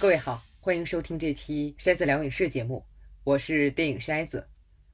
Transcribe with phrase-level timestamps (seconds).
[0.00, 2.86] 各位好，欢迎收听这期筛子聊影视节目，
[3.24, 4.46] 我是电影筛子。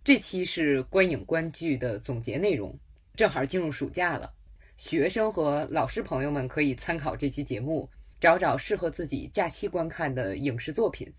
[0.02, 2.74] 这期是观影观剧的总结内容，
[3.14, 4.32] 正好进入暑假了，
[4.78, 7.86] 学生和老师朋友们可以参考这期节目，
[8.18, 11.12] 找找适合自己假期观看的影视作品。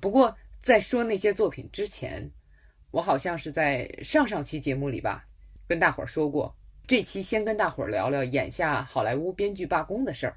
[0.00, 2.30] 不过在说那些作品之前，
[2.92, 5.26] 我好像是在上上期节目里吧，
[5.66, 10.36] 跟大伙儿说过，这期先跟大伙儿聊聊眼下好莱坞编剧罢工的事儿。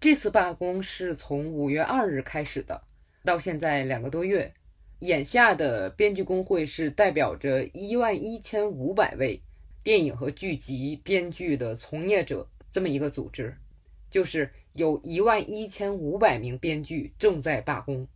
[0.00, 2.80] 这次罢工是从五月二日开始的，
[3.24, 4.54] 到现在两个多月。
[5.00, 9.40] 眼下的编剧工会是代表着一万一千五百位
[9.82, 13.56] 电影和剧集编剧的从业者这么一个组织，
[14.08, 18.06] 就是有一万一千五百名编剧正在罢工。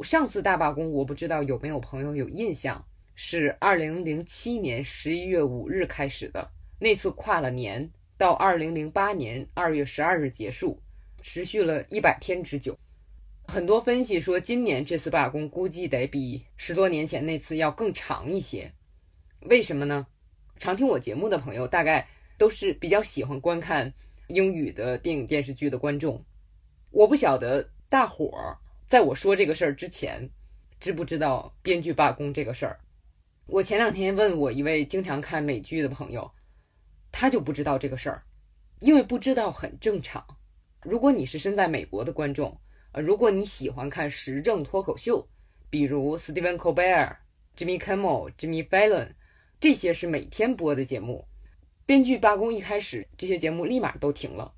[0.00, 10.81] 上次大罢工，我不知道有没有朋友有印象，是二零零七年十一月五日开始的，那次跨了年，到二零零八年二月十二日结束。
[11.22, 12.76] 持续了一百天之久，
[13.46, 18.72] 很多分析说，今年这次罢工估计得比十多年前那次要更长一些。
[19.40, 20.06] 为什么呢？
[20.58, 23.94] 常听我节目的朋友大概都是比较喜欢观看
[24.26, 26.24] 英语的电影电视剧的观众。
[26.90, 30.28] 我不晓得大伙儿在我说这个事儿之前，
[30.78, 32.80] 知不知道编剧罢工这个事儿。
[33.46, 36.30] 我前两天问我一位经常看美剧的朋友，
[37.10, 38.22] 他就不知道这个事儿，
[38.80, 40.24] 因为不知道很正常。
[40.82, 42.60] 如果你是身在美国的观众，
[42.92, 45.28] 呃，如果你喜欢看时政脱口秀，
[45.70, 47.16] 比如 Stephen Colbert、
[47.56, 49.12] Jimmy Kimmel、Jimmy Fallon，
[49.60, 51.26] 这些是每天播的节目。
[51.86, 54.52] 编剧罢工一开始，这些节目立马都停了，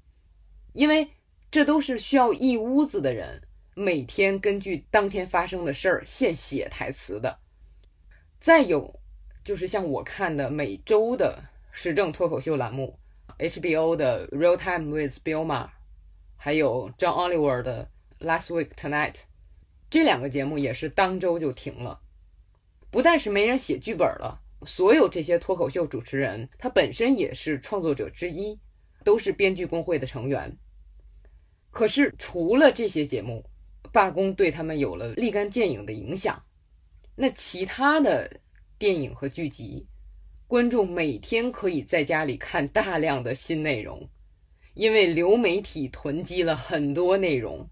[0.72, 1.08] 因为
[1.50, 3.42] 这都是需要一屋子的人
[3.74, 7.38] 每天根据当天发生的事儿现写台词的。
[8.40, 9.00] 再有
[9.42, 12.98] 就是像我看的每周的时政脱口秀栏目
[13.38, 15.68] ，HBO 的 Real Time with Bill Maher。
[16.36, 17.90] 还有 John Oliver 的
[18.26, 19.12] 《Last Week Tonight》，
[19.88, 22.00] 这两个节目也是当周就停了。
[22.90, 28.58] 不但是没人写剧本了，所有这些脱口秀主持人，他本身也是创作者之一，
[29.02, 30.56] 都是编剧工会的成员。
[31.70, 33.44] 可是除了这些节目，
[33.92, 36.42] 罢工对他们有了立竿见影的影响。
[37.16, 38.40] 那其他的
[38.78, 39.86] 电影和剧集，
[40.46, 44.08] 观众每天可以在家里看大量的新内容。
[44.74, 47.70] 因为流媒体囤积了很多内容，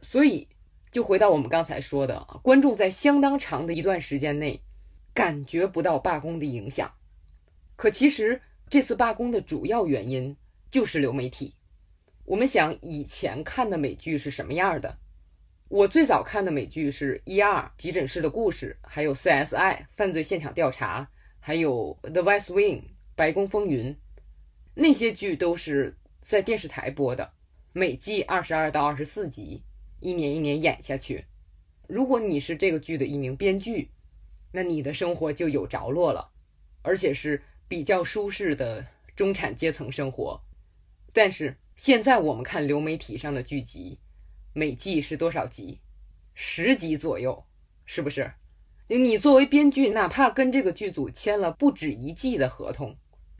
[0.00, 0.48] 所以
[0.92, 4.62] 就回到我们刚才说的，观众在相当长的一段时间内
[5.12, 6.92] 感觉不到罢工的影响。
[7.74, 10.36] 可其实这次罢工的主要原因
[10.70, 11.54] 就是流媒体。
[12.24, 14.98] 我们想以前看的美剧是什么样的？
[15.68, 17.72] 我最早看的美剧是《E.R.
[17.76, 19.88] 急诊室的故事》，还有《C.S.I.
[19.90, 21.02] 犯罪现场调查》，
[21.40, 22.78] 还有《The West Wing》
[23.16, 23.96] 白宫风云，
[24.74, 25.96] 那些剧都是。
[26.20, 27.32] 在电视台播的，
[27.72, 29.62] 每季二十二到二十四集，
[30.00, 31.26] 一年一年演下去。
[31.86, 33.90] 如果你是这个剧的一名编剧，
[34.52, 36.30] 那你的生活就有着落了，
[36.82, 38.86] 而且是比较舒适的
[39.16, 40.40] 中产阶层生活。
[41.12, 43.98] 但是现在我们看流媒体上的剧集，
[44.52, 45.80] 每季是多少集？
[46.34, 47.44] 十集左右，
[47.84, 48.32] 是不是？
[48.86, 52.96] 你作为编剧，哪怕跟这个剧组签了不止一季的合同，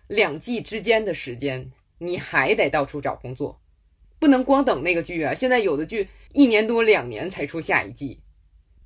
[0.06, 1.70] 两季之间的时间。
[2.02, 3.60] 你还得到处找工作，
[4.18, 5.34] 不能光等那个剧啊！
[5.34, 8.22] 现在有的剧一年多两年才出下一季，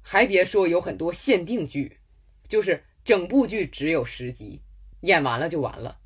[0.03, 1.99] 还别说有很多限定剧，
[2.49, 4.63] 就是整部剧只有十集，
[5.03, 5.99] 演完了就完了。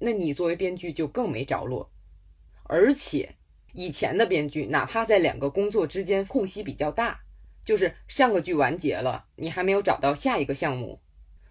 [0.00, 1.92] 那你作为编剧就更没着落。
[2.64, 3.36] 而且
[3.72, 7.20] 以前的编剧，哪怕在两个工作之间空隙比较大，
[7.64, 11.00] 就是上个剧完结了，你还没有找到下一个项目，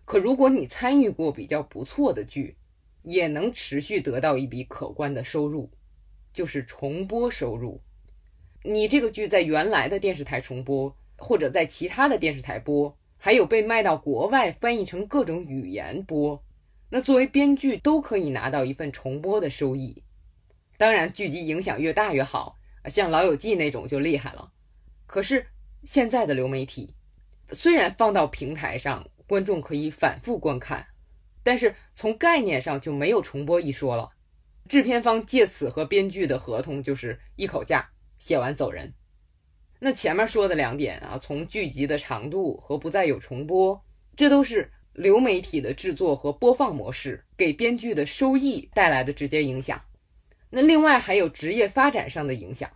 [0.03, 2.57] 可如果你参与过比较不错的剧。
[3.01, 5.69] 也能持续得到一笔可观的收入，
[6.34, 7.81] 就是重播收入。
[8.63, 16.44] 你这个剧在原来的电视台重播，或者在其他的电视台播，还有被卖到国外翻译成各种语言播，
[16.89, 20.04] 那作为编剧都可以拿到一份重播的收益。
[20.77, 24.51] 当然，剧集影响越大越好，像《老友记》那种就厉害了。
[25.07, 25.45] 可是
[25.83, 26.95] 现在的流媒体，
[27.51, 30.88] 虽然放到平台上，观众可以反复观看。
[31.44, 34.10] 但是从概念上就没有重播一说了，
[34.70, 37.90] 制片方借此和编剧的合同就是一口价，
[38.20, 38.94] 写完走人。
[39.80, 43.84] 那前面说的两点啊，从剧集的长度和不再有重播，
[44.16, 49.82] 这都是流媒体的制作和播放模式给编剧的收益带来的直接影响。
[50.52, 52.70] 那另外还有职业发展上的影响，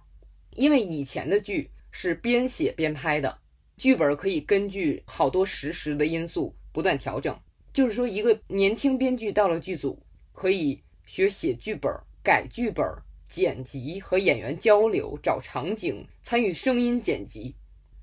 [0.52, 3.38] 因为以前的剧是边写边拍的，
[3.78, 7.40] 剧本可以根据好多实时的因素不断调整。
[7.76, 10.02] 就是说，一个年轻编剧到了剧组，
[10.32, 11.92] 可以学写剧本、
[12.24, 12.86] 改剧本、
[13.28, 17.54] 剪辑和演员交流、找场景、参与声音剪辑。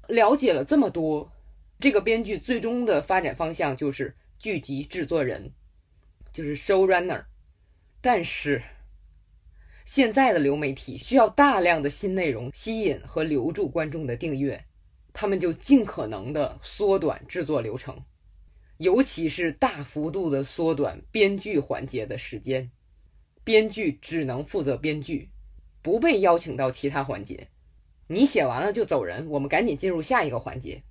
[0.09, 1.33] 了解了这么多，
[1.81, 5.51] 这个编剧最终的发展方向就是剧集制作人，
[6.35, 7.25] 就是 showrunner。
[8.03, 8.63] 但是，
[9.87, 14.63] 现在的流媒体需要大量的新内容吸引和留住观众的订阅，
[15.15, 18.05] 他们就尽可能的缩短制作流程，
[18.83, 22.71] 尤其是大幅度的缩短编剧环节的时间。
[23.45, 25.31] 编剧只能负责编剧，
[25.83, 27.49] 不被邀请到其他环节。
[28.09, 30.83] 你写完了就走人，我们赶紧进入下一个环节。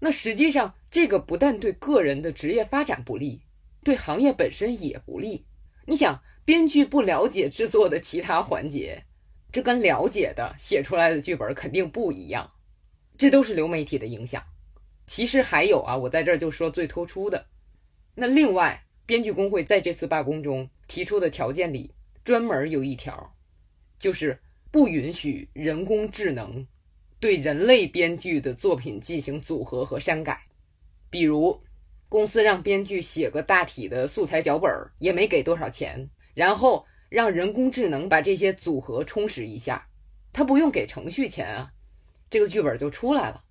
[0.00, 3.42] 那实际上，这个不但对个人的职业发展不利，
[3.82, 5.44] 对行业本身也不利。
[5.86, 9.04] 你想，编剧不了解制作的其他环节，
[9.50, 12.52] 这跟了解的写出来的剧本肯定不一样。
[13.16, 14.42] 这都是流媒体的影响。
[15.08, 17.46] 其实还有啊，我在这儿就说最突出的。
[18.14, 23.34] 那另外，编剧工会在这次罢工中提出的条件里，专门有一条，
[23.98, 24.38] 就是
[24.70, 26.66] 不允许人工智能
[27.18, 30.46] 对人类编剧的作品进行组合和删改。
[31.08, 31.58] 比如，
[32.10, 39.88] 公司让编剧写个大体的素材脚本，也没给多少钱，然后让人工智能把这些组合充实一下，
[40.34, 41.72] 他不用给程序钱啊，
[42.28, 43.42] 这个剧本就出来了。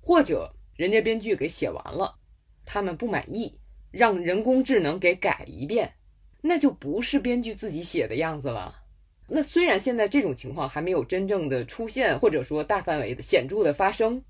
[0.00, 2.16] 或者，人家编剧给写完了，
[2.64, 3.60] 他们不满意。
[3.92, 5.94] 让人工智能给改一遍，
[6.42, 8.82] 那就不是编剧自己写的样子了。
[9.26, 14.22] 那虽然现在这种情况还没有真正的出现，或者说大范围的显著的发生，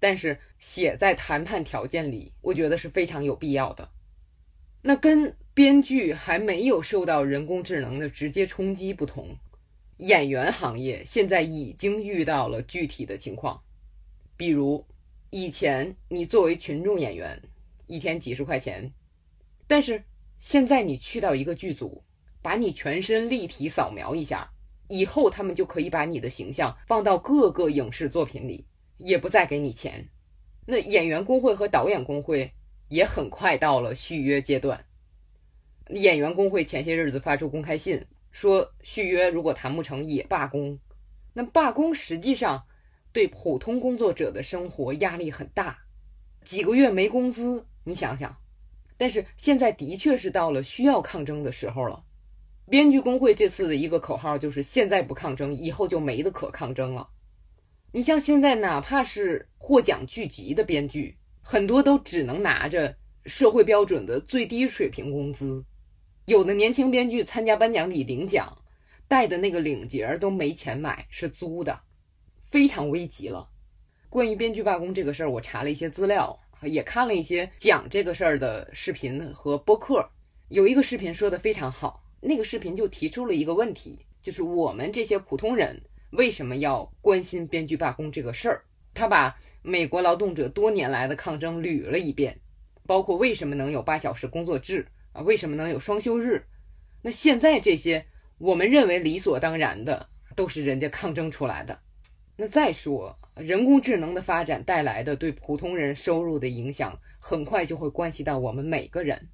[0.00, 3.88] 但是写在谈判条件里，我觉得是非常有必要的。
[4.82, 9.36] 那跟编剧还没有受到人工智能的直接冲击不同，
[9.98, 13.62] 演员行业现在已经遇到了具体的情况，
[14.36, 14.84] 比如
[15.38, 17.42] 以前你作为群众演员。
[17.86, 18.90] 一天几十块钱，
[19.66, 20.02] 但是
[20.38, 22.02] 现在你去到一个剧组，
[22.40, 24.50] 把你全身立体扫描一下，
[24.88, 28.64] 以后他们就可以把你的形象放到各个影视作品里，
[28.96, 30.08] 也不再给你钱。
[30.64, 32.50] 那演员工会和导演工会
[32.88, 34.86] 也很快到了续约阶段。
[35.90, 38.02] 演员工会前些日子发出公开信，
[38.32, 40.80] 说续约如果谈不成也罢工。
[41.34, 42.66] 那罢工实际上
[43.16, 45.78] 对普通工作者的生活压力很大，
[46.44, 47.66] 几个月没工资。
[47.84, 48.36] 你想想，
[48.98, 52.04] 但是现在的确是到了需要抗争的时候了。
[52.68, 57.08] 编剧工会这次的一个口号就是“现在不抗争，以后就没得可抗争了”。
[57.90, 65.64] 你像现在，哪怕是获奖剧集的编剧，很多都只能拿着社会标准的最低水平工资。
[66.26, 68.58] 有的年轻编剧参加颁奖礼领奖，
[69.08, 71.80] 带的那个领结都没钱买，是租的，
[72.50, 73.48] 非常危急了。
[74.08, 76.38] 关于编剧罢工这个事儿，我查了一些资料。
[76.62, 80.08] 也看了一些讲这个事儿的视频和播客，
[80.48, 82.02] 有一个视频说的非常好。
[82.18, 85.78] 那个视频就提出了一个问题，就是我们这些普通人
[86.12, 88.64] 为什么要关心编剧罢工这个事儿？
[88.94, 92.40] 他把美国劳动者多年来的抗争捋了一遍，
[92.86, 96.42] 包括为什么能有八小时工作制啊，为什么能有双休日？
[97.02, 98.06] 那现在这些
[98.38, 101.78] 我们认为理所当然的，都是人家抗争出来的。
[102.36, 103.18] 那再说。
[103.34, 109.28] 人工智能的发展带来的对普通人收入的影响，很快就会关系到我们每个人。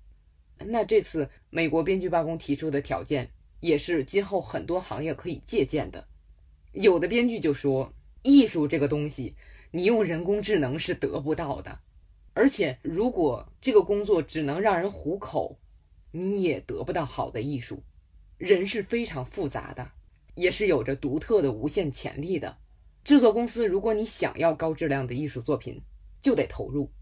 [0.59, 3.31] 那这次美国编剧罢工提出的条件，
[3.61, 6.09] 也是今后很多行业可以借鉴的。
[6.73, 7.93] 有的编剧就说，
[8.23, 9.37] 艺术这个东西，
[9.71, 11.79] 你用人工智能是得不到的。
[12.35, 15.61] 而且，如果这个工作只能让人糊口，
[16.11, 17.85] 你也得不到好的艺术。
[18.37, 19.93] 人是非常复杂的，
[20.35, 22.57] 也是有着独特的无限潜力的。
[23.05, 25.83] 制作公司，如果你想要高质量的艺术作品，
[26.21, 26.93] 就得投入。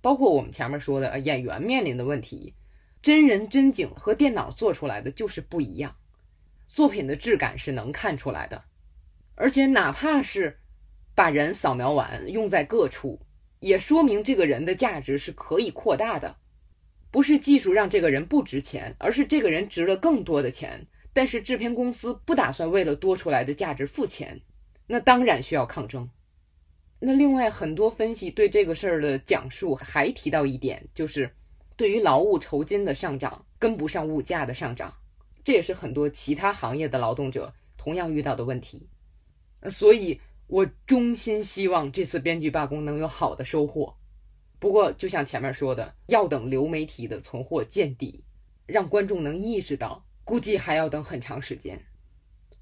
[0.00, 2.54] 包括我们前面说的演员面临的问题，
[3.00, 5.96] 真人真景和电脑做出来的就是不一样，
[6.68, 8.64] 作品的质感是能看出来的。
[9.34, 10.58] 而且哪怕是
[11.14, 13.20] 把人扫描完用在各处，
[13.58, 16.36] 也说明这个人的价值是可以扩大的。
[17.10, 24.40] 不是技术让这个人不值钱，而是这个人值了更多的钱，但是制片公司不打算为了多出来的价值付钱。
[24.86, 26.08] 那当然需要抗争。
[26.98, 31.34] 那另外很多分析对这个事儿的讲述还提到一点，就是
[31.76, 34.94] 对于劳务酬金的上涨跟不上物价的上涨，
[35.42, 38.88] 这也是很多其他行业的劳动者同样遇到的问题。
[39.70, 43.96] 所以我衷心希望这次编剧罢工能有好的收获。
[44.60, 48.22] 不过就像前面说的，要等流媒体的存货见底，
[48.66, 51.84] 让观众能意识到，估计还要等很长时间。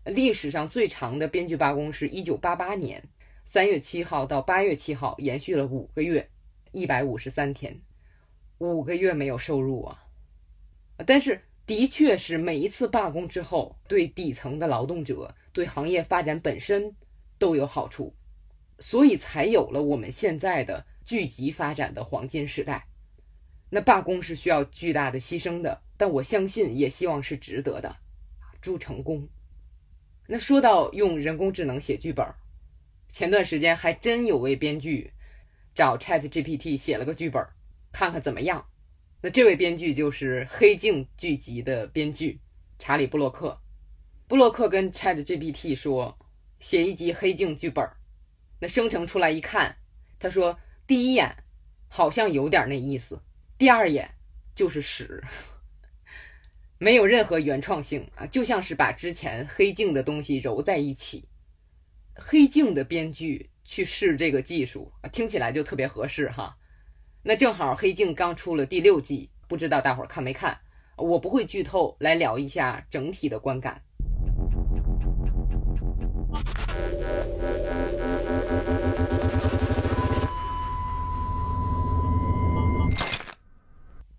[0.05, 3.03] 历史上最长的编剧罢工是一九八八年
[3.45, 6.31] 三月七号到八月七号，延续了五个月，
[6.73, 7.79] 一百五十三天，
[8.59, 10.07] 五个月没有收入啊！
[11.07, 16.95] 但是的确是每一次罢工之后，对底层的劳动者、对行业发展本身
[17.39, 18.15] 都有好处，
[18.79, 22.87] 所以才有了我们现在的聚集发展的黄金时代。
[23.69, 27.97] 那罢工是需要巨大的牺牲的，但我相信也希望是值得的。
[28.61, 29.29] 祝成功。
[30.33, 32.25] 那说到用人工智能写剧本，
[33.09, 35.13] 前段时间还真有位编剧
[35.75, 37.45] 找 Chat GPT 写了个剧本，
[37.91, 38.65] 看看怎么样。
[39.23, 42.41] 那这位编剧就是《黑镜》剧集的编剧
[42.79, 43.61] 查理·布洛克。
[44.29, 46.17] 布洛克跟 Chat GPT 说
[46.61, 47.85] 写一集《黑镜》剧本，
[48.61, 49.79] 那生成出来一看，
[50.21, 50.57] 他说
[50.87, 51.39] 第一眼
[51.89, 53.21] 好像有点那意思，
[53.59, 54.15] 第二眼
[54.55, 55.21] 就是屎，
[56.83, 61.29] 没有任何原创性啊，就像是把之前《黑镜》的东西揉在一起。
[62.19, 66.57] 《黑镜》的编剧去试这个技术，听起来就特别合适哈。
[67.23, 70.59] 那正好《黑镜》刚出了第六季，不知道大伙儿看没看？
[70.97, 73.83] 我不会剧透，来聊一下整体的观感。《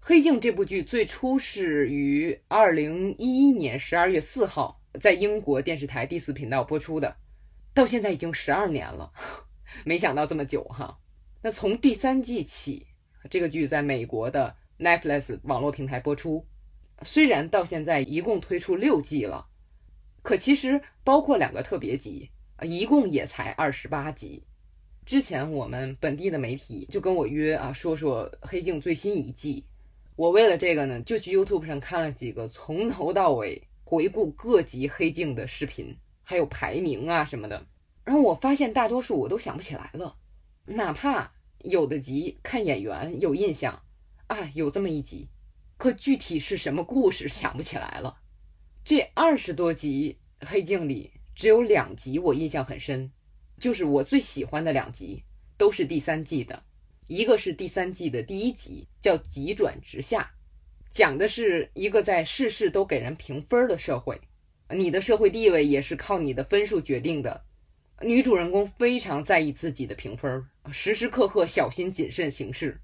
[0.04, 7.16] 黑镜》这部剧最初是于二零一一年十二月四号在英国电视台第四频道播出的，
[7.72, 9.14] 到现在已经十二年了，
[9.86, 10.98] 没想到这么久哈。
[11.44, 12.88] 那从第三季起。
[13.30, 16.48] 这个剧在美国的 Netflix 网络平台播出，
[17.04, 19.46] 虽然到现在一共推出六季了，
[20.24, 22.32] 可其实包括两个特别集，
[22.64, 24.48] 一共也才二十八集。
[25.06, 29.68] 之前我们本地的媒体就跟我约啊，说说《黑镜》最新一季。
[30.22, 37.66] 我为了这个呢，就去 YouTube 上看了几个从头到尾回顾各集《黑镜》的视频，还有排名啊什么的。
[38.04, 40.16] 然后我发现大多数我都想不起来了，
[40.66, 41.34] 哪怕。
[41.64, 43.82] 有的集看演员有印象，
[44.28, 45.28] 啊，有这么一集，
[45.78, 48.18] 可具体是什么故事想不起来了。
[48.86, 53.12] 这二十多集《黑镜》里只有两集我印象很深，
[53.60, 55.24] 就是我最喜欢的两集，
[55.58, 56.64] 都是第三季的。
[57.12, 60.22] 一个是第三季的第一集，叫《急转直下》，
[60.90, 64.22] 讲的是一个在事事都给人评分的社会，
[64.70, 67.44] 你的社会地位也是靠你的分数决定的。
[68.00, 72.80] 女主人公非常在意自己的评分，时时刻刻小心谨慎行事，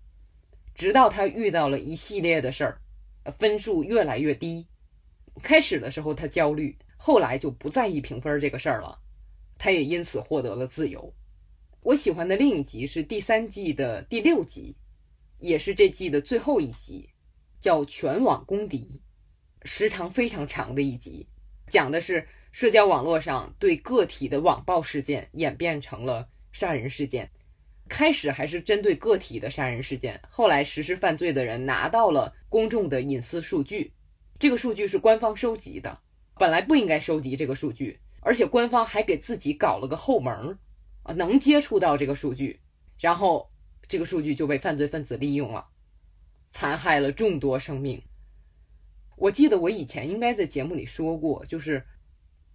[0.76, 2.82] 直到她遇到了一系列的事儿，
[3.40, 4.68] 分数越来越低。
[5.42, 9.00] 开始的时候她焦虑，后来就不在意评分这个事儿了。
[9.58, 11.14] 她也因此获得了自由。
[11.88, 14.76] 我喜欢的另一集是第三季的第六集，
[15.40, 17.12] 也是这季的最后一集，
[17.62, 19.00] 叫《全网公敌》，
[19.66, 21.30] 时长非常长的一集，
[21.70, 22.28] 讲的是。
[22.52, 27.30] 社交网络上对个体的网暴事件演变成了杀人事件，
[27.88, 33.94] 开始还是针对个体的杀人事件，后来实施犯罪的人拿到了公众的隐私数据，
[34.40, 36.00] 这个数据是官方收集的，
[36.40, 40.58] 本来不应该收集这个数据，而且官方还给自己搞了个后门
[41.16, 42.60] 能接触到这个数据，
[43.00, 43.50] 然后
[43.88, 45.68] 这个数据就被犯罪分子利用了，
[46.52, 48.02] 残害了众多生命。
[49.16, 51.86] 我记得我以前应该在节目里说过，就是。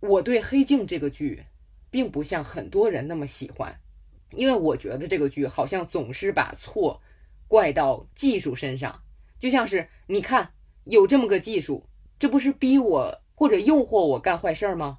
[0.04, 1.44] 我对《黑镜》这个剧，
[1.88, 3.78] 并不像很多人那么喜欢，
[4.32, 7.00] 因为我觉得这个剧好像总是把错
[7.46, 9.00] 怪到技术身上，
[9.38, 10.54] 就像是你看
[10.86, 11.86] 有这么个技术，
[12.18, 14.98] 这不是逼我或者诱惑我干坏事儿吗？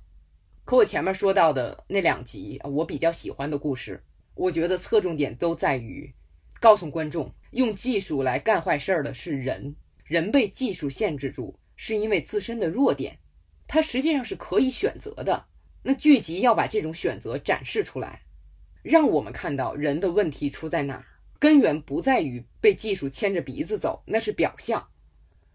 [0.66, 4.02] 可我前面说到的那两集，我比较喜欢的故事，
[4.34, 6.12] 我觉得侧重点都在于
[6.60, 13.20] 告诉观众，用技术来干坏事儿的是人，人被技术限制住，是因为自身的弱点。
[13.68, 15.46] 它实际上是可以选择的。
[15.84, 18.22] 那剧集要把这种选择展示出来，
[18.82, 21.06] 让我们看到人的问题出在哪儿，
[21.40, 24.88] 根源不在于被技术牵着鼻子走，那是表象。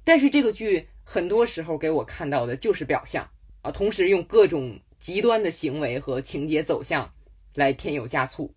[0.04, 3.26] 但是这个剧很多时候给我看到的就是表象
[3.62, 7.12] 啊，同时用各种极端的行为和情节走向
[7.54, 8.54] 来添油加醋。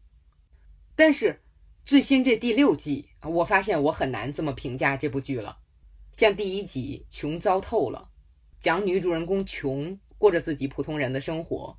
[0.96, 1.42] 但是
[1.86, 5.58] 最新这第六季，我发现我很难这么评价这部剧了。
[6.12, 8.10] 像第一集穷糟透了。
[8.60, 11.76] 讲女主人公穷过着自己普通人的生活，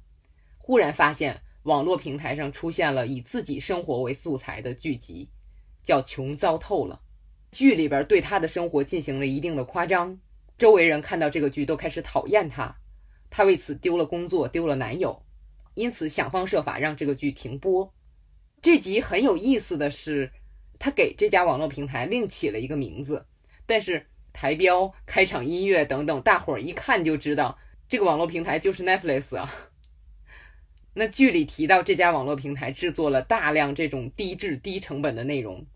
[0.58, 5.30] 忽然发现网络平台上出现了以自己生活为素材的剧集，
[5.84, 7.00] 叫《穷糟透了》。
[7.56, 10.18] 剧里边对她的生活进行了一定的夸张，
[10.58, 12.76] 周围人看到这个剧都开始讨厌她，
[13.32, 15.24] 她为此丢了工作，丢了男友，
[15.74, 17.92] 因此想方设法让这个剧停播。
[18.60, 20.30] 这集很有意思的是，
[20.78, 23.26] 他给这家网络平台另起了一个名字，
[23.66, 24.06] 但是。
[24.34, 29.52] 台标、开场音乐等等，大伙儿一看就知道这个网络平台就是 Netflix 啊。
[30.94, 35.66] 那剧里提到这家网络平台制作了大量这种低质、低成本的内容，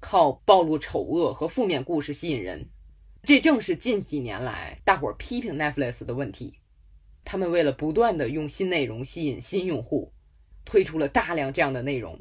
[0.00, 2.68] 靠暴露丑恶和负面故事吸引人。
[3.22, 6.58] 这正是近几年来大伙儿批评 Netflix 的问题。
[7.24, 10.12] 他们为了不断的用新内容吸引新用户，
[10.64, 12.18] 推出了大量这样的内容。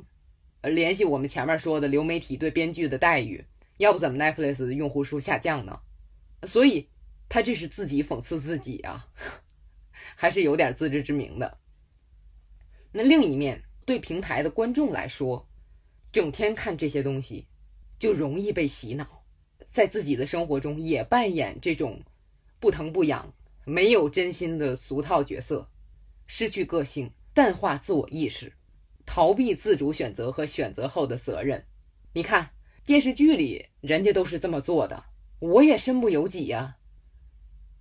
[0.61, 3.45] 呃，联系我们前面说的流媒体对编剧的待遇，
[3.77, 5.79] 要不怎么 Netflix 的用户数下降呢？
[6.43, 6.89] 所以，
[7.29, 9.07] 他这是自己讽刺自己啊，
[10.15, 11.57] 还是有点自知之明的。
[12.91, 15.47] 那另一面，对平台的观众来说，
[16.11, 17.47] 整天看这些东西，
[17.97, 19.23] 就容易被洗脑，
[19.67, 22.01] 在自己的生活中也扮演这种
[22.59, 23.33] 不疼不痒、
[23.69, 25.69] 没有真心的俗套角色，
[26.25, 28.51] 失去个性，淡化自我意识。
[29.05, 31.63] 逃避自主选择和选择后的责任，
[32.13, 32.49] 你看
[32.83, 35.05] 电视剧里人家都是这么做的，
[35.37, 36.77] 我也身不由己呀。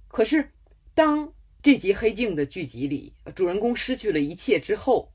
[0.09, 0.53] 可是
[0.95, 5.11] 当这集《黑镜》的剧集里主人公失去了一切之后，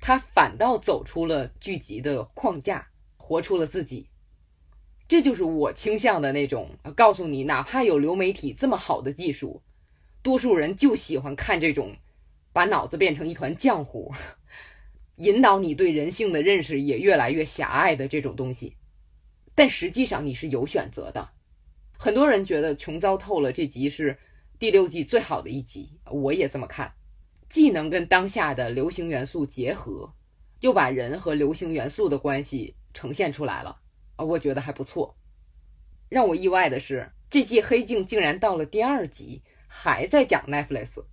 [0.00, 4.08] 他反倒走出了剧集的框架，活出了自己。
[5.08, 9.62] 这就是我倾向的那种，告诉你，哪怕有流媒体这么好的技术，
[10.26, 11.94] 多数人就喜欢看这种，
[12.52, 14.12] 把脑子变成一团浆糊。
[15.18, 18.76] 引导你对人性的认识也越来越狭隘的这种东西，
[19.54, 21.30] 但实际上你是有选择的。
[21.96, 24.18] 很多人觉得穷糟透了这集是
[24.58, 26.92] 第六季最好的一集，我也这么看，
[27.48, 30.12] 既能跟当下的流行元素结合，
[30.58, 33.78] 又把人和流行元素的关系呈现出来了
[34.16, 35.16] 啊，我觉得还不错。
[36.08, 41.04] 让我意外的是，这季《黑镜》竟然到了第二集还在讲 Netflix。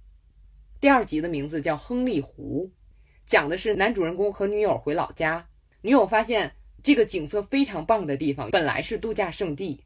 [0.80, 2.72] 第二集的名字叫《亨利湖》。
[3.26, 5.48] 讲的是男主人公和女友回老家，
[5.82, 9.86] 女友发现这个景色非常棒的地方本来是度假胜地，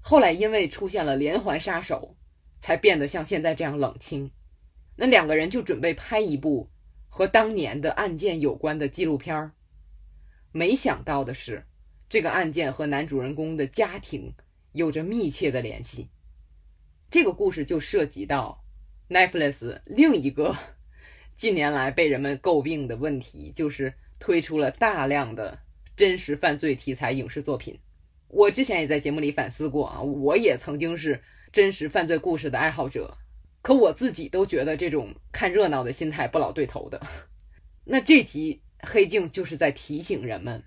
[0.00, 2.16] 后来因为出现了连环杀手，
[2.60, 4.30] 才变得像现在这样冷清。
[4.96, 6.70] 那两个人就准备拍一部
[7.08, 9.52] 和当年的案件有关的纪录片儿。
[10.50, 11.66] 没想到的是，
[12.08, 14.34] 这个案件和男主人公的家庭
[14.72, 16.08] 有着密切的联系。
[17.10, 18.62] 这个故事就涉及到
[19.08, 20.54] Netflix 另一个。
[21.34, 25.60] 近年来被人们诟病的问题，就是推出了大量的
[25.96, 27.78] 真实犯罪题材影视作品。
[28.26, 33.16] 我之前也在节目里反思过啊，我也曾经是真实犯罪故事的爱好者，
[33.62, 37.00] 可我自己都觉得这种看热闹的心态不老对头的。
[37.86, 40.64] 那这集《黑镜》就是在提醒人们，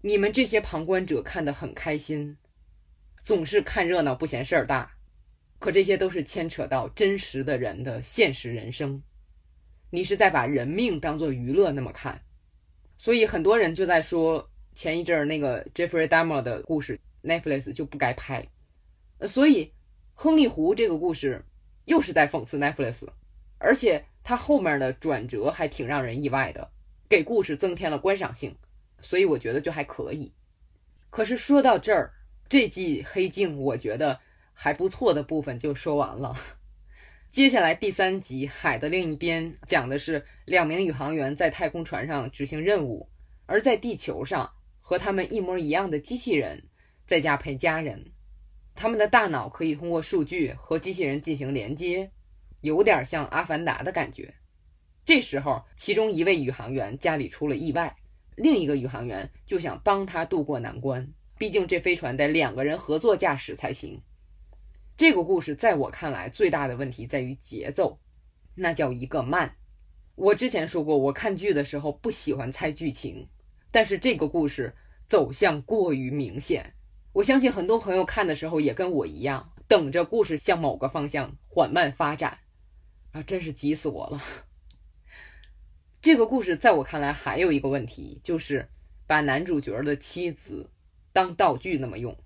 [0.00, 2.38] 你们这些旁观者看得很开心，
[3.22, 4.95] 总是看热闹不嫌事儿大，
[5.58, 9.02] 可这些都是牵扯到真实的人的现实人生。
[9.90, 12.20] 你是在把人命当做娱乐那么看，
[12.96, 18.46] 所以很多人就在说前一阵儿那个 Jeffrey Dahmer 的故事，Netflix 就不该拍。
[19.22, 19.72] 所以
[20.12, 21.42] 亨利湖这个故事
[21.84, 23.06] 又是在讽刺 Netflix，
[23.58, 26.70] 而且它后面的转折还挺让人意外的，
[27.08, 28.54] 给故事增添了观赏性，
[29.00, 30.32] 所以我觉得就还可以。
[31.08, 32.12] 可是说到这儿，
[32.48, 34.20] 这季黑镜我觉得
[34.58, 36.34] 还不错的部分就说完了。
[37.28, 43.10] 接下来第三集《海的另一边》讲的是两名宇航员在太空船上执行任务，
[43.44, 46.64] 而在地球上和他们一模一样的机器人
[47.06, 48.12] 在家陪家人。
[48.74, 52.10] 他们的大脑可以通过数据和机器人进行连接，
[52.62, 54.34] 有点像《阿凡达》的感觉。
[55.04, 57.94] 这时候，其中一位宇航员家里出了意外，
[58.36, 64.00] 另一个宇航员就想帮他渡过难关，毕竟这飞船得两个人合作驾驶才行。
[64.96, 68.00] 这个故事在我看来最大的问题在于节奏，
[68.54, 69.56] 那叫一个慢。
[70.14, 73.28] 我之前说过，我看剧的时候不喜欢猜剧情，
[73.70, 74.74] 但是这个故事
[75.06, 76.72] 走向过于明显。
[77.12, 82.38] 我相信很多朋友看的时候也跟我一样，等着故事向某个方向缓慢发展，
[83.12, 84.22] 啊，真是急死我了。
[86.00, 88.70] 这个故事在我看来还有一个问题，就是
[89.06, 90.70] 把男主角的妻子
[91.12, 92.16] 当道具那么用。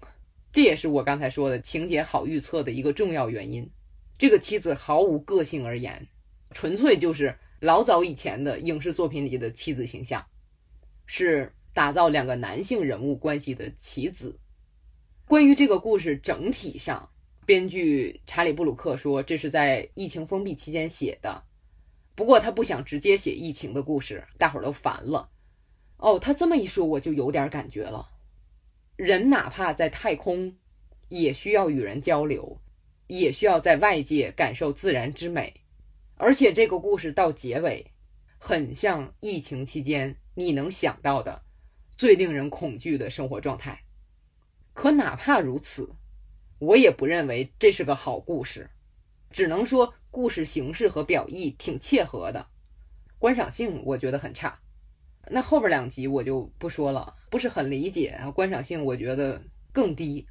[0.53, 3.71] 这也是我刚才说的情节好预测的一个重要原因。
[4.19, 6.07] 这个妻子毫无个性而言，
[6.51, 10.23] 纯粹就是老早以前的影视作品里的妻子形象，
[11.07, 14.39] 是打造两个男性人物关系的棋子。
[15.25, 17.09] 关于这个故事整体上，
[17.47, 21.45] 编剧查理布鲁克说这是在疫情封闭期间写的，
[22.17, 25.31] 不过他不想直接写疫情的故事，大伙儿都烦了。
[25.97, 28.10] 哦，他这么一说，我就有点感觉了。
[29.03, 30.59] 人哪怕在太空，
[31.09, 32.61] 也需要与人交流，
[33.07, 35.55] 也需要在外界感受自然之美。
[36.17, 37.93] 而且这个故事到结尾，
[38.37, 41.41] 很像疫情期间你能想到的
[41.97, 43.85] 最令人恐惧的生活状态。
[44.75, 45.97] 可哪怕如此，
[46.59, 48.69] 我也不认为这是个好故事，
[49.31, 52.49] 只能说故事形式和表意挺切合的，
[53.19, 54.61] 观赏性我觉得很差。
[55.33, 59.40] 那后边两集我就不说了，不是很理解啊，观赏性我觉得
[59.73, 60.27] 更低。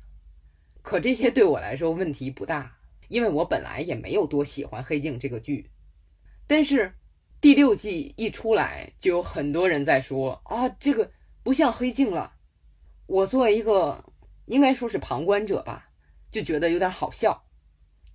[0.81, 5.69] 可这些对我来说问题不大，因为我本来也没有多喜欢《黑镜》这个剧。
[6.47, 6.93] 但是
[7.39, 11.11] 第六季一出来，就有很多人在说啊，这个
[11.43, 12.33] 不像《黑镜》了。
[13.05, 14.03] 我作为一个
[14.45, 15.89] 应该说是旁观者吧，
[16.29, 17.45] 就觉得有点好笑。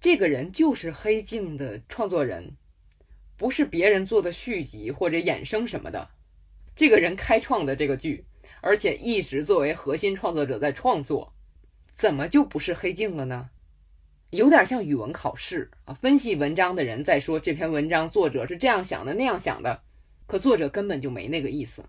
[0.00, 2.56] 这个人就是《黑镜》的创作人，
[3.36, 6.10] 不是别人做的续集或者衍生什么的。
[6.76, 8.24] 这个人开创的这个剧，
[8.60, 11.32] 而且一直作为核心创作者在创作，
[11.92, 13.50] 怎么就不是《黑镜》了呢？
[14.30, 19.82] 有点像语文考试啊，分析文章的人在说这篇文章作者是这样想的那样想的，
[20.26, 21.84] 可作者根本就没那个意思。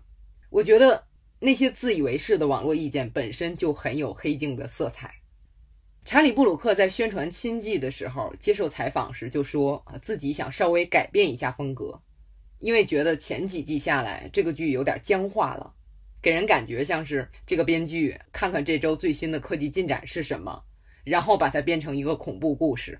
[0.50, 1.04] 我觉得
[1.40, 5.12] 那些自以为是的网络意见本身就很有黑镜的色彩。
[6.04, 12.00] 查理布鲁克在宣传新季的时候接受采访时就说啊，自己想稍微改变一下风格，
[12.58, 15.74] 因为觉得前几季下来这个剧有点僵化了，
[16.20, 20.62] 给人感觉像是这个编剧看看这周最新的科技进展是什么。
[21.04, 22.98] 然后把它编成一个恐怖故事，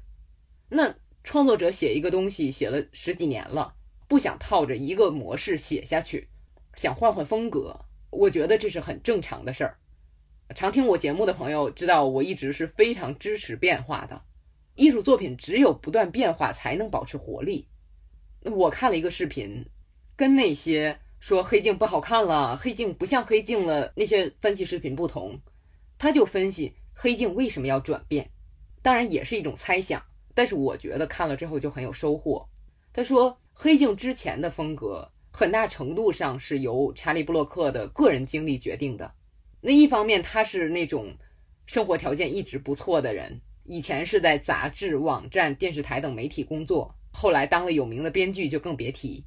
[0.68, 3.74] 那创作者写一个东西写了十几年了，
[4.06, 6.28] 不想套着一个模式写下去，
[6.76, 9.78] 想换换风格，我觉得这是很正常的事儿。
[10.54, 14.22] 常听我节目的朋友知道，我一直是非常支持变化的。
[14.76, 17.66] 艺术作品只有不断变化，才能保持活力。
[18.52, 19.64] 我看了一个视频，
[20.16, 25.40] 跟那些说黑镜不好看了、黑镜不像黑镜了那些分析视频不同，
[25.98, 26.74] 他就分析。
[26.98, 28.30] 黑镜为什么要转变？
[28.80, 30.02] 当然也是一种猜想，
[30.34, 32.48] 但是我觉得看了之后就很有收获。
[32.92, 39.12] 他说，黑镜之前的风格很大程度上是由查理布洛克的个人经历决定的。
[39.60, 41.14] 那一方面，他是那种
[41.66, 49.24] 生活条件一直不错的人，以前是在杂志、网站、电视台等媒体工作，后来当了有名的编剧就更别提。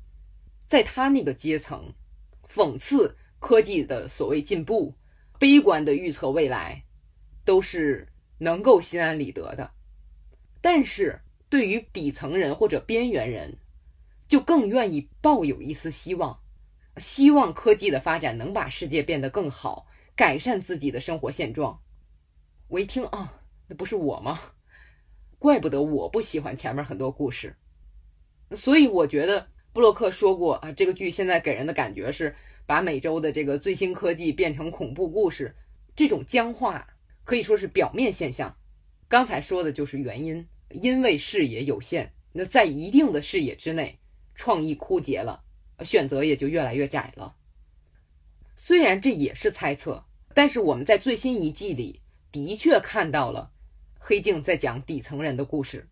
[0.67, 1.91] 在他那个阶层，
[2.47, 4.93] 讽刺科技的所谓进步，
[5.39, 6.84] 悲观的预测未来。
[7.45, 9.71] 都是能够心安理得的，
[10.62, 13.58] 但是对于底层人或者边缘人，
[14.28, 16.39] 就更愿意抱有一丝希望，
[16.97, 21.82] 希望科技的发展能把世界变得更好，改善自己的生活现状。
[22.67, 24.39] 我一听啊，那不是我吗？
[25.39, 27.56] 怪不得我不喜欢前面很多故事。
[28.55, 32.35] 所以我觉得布洛克说过啊，这个剧现在给人的感觉是
[32.65, 35.55] 把美洲的这个最新科技变成恐怖故事，
[35.95, 36.88] 这种僵化。
[37.25, 38.57] 可以说是表面现象，
[39.07, 43.99] 刚才说的就是原因，因为视野有限，那在一定的视野之内，
[44.33, 45.43] 创意枯竭了，
[45.81, 47.35] 选择也就越来越窄了。
[48.55, 53.51] 虽然这也是猜测，但是我们在最新一季里的确看到了
[53.99, 55.88] 黑镜在讲底层人的故事，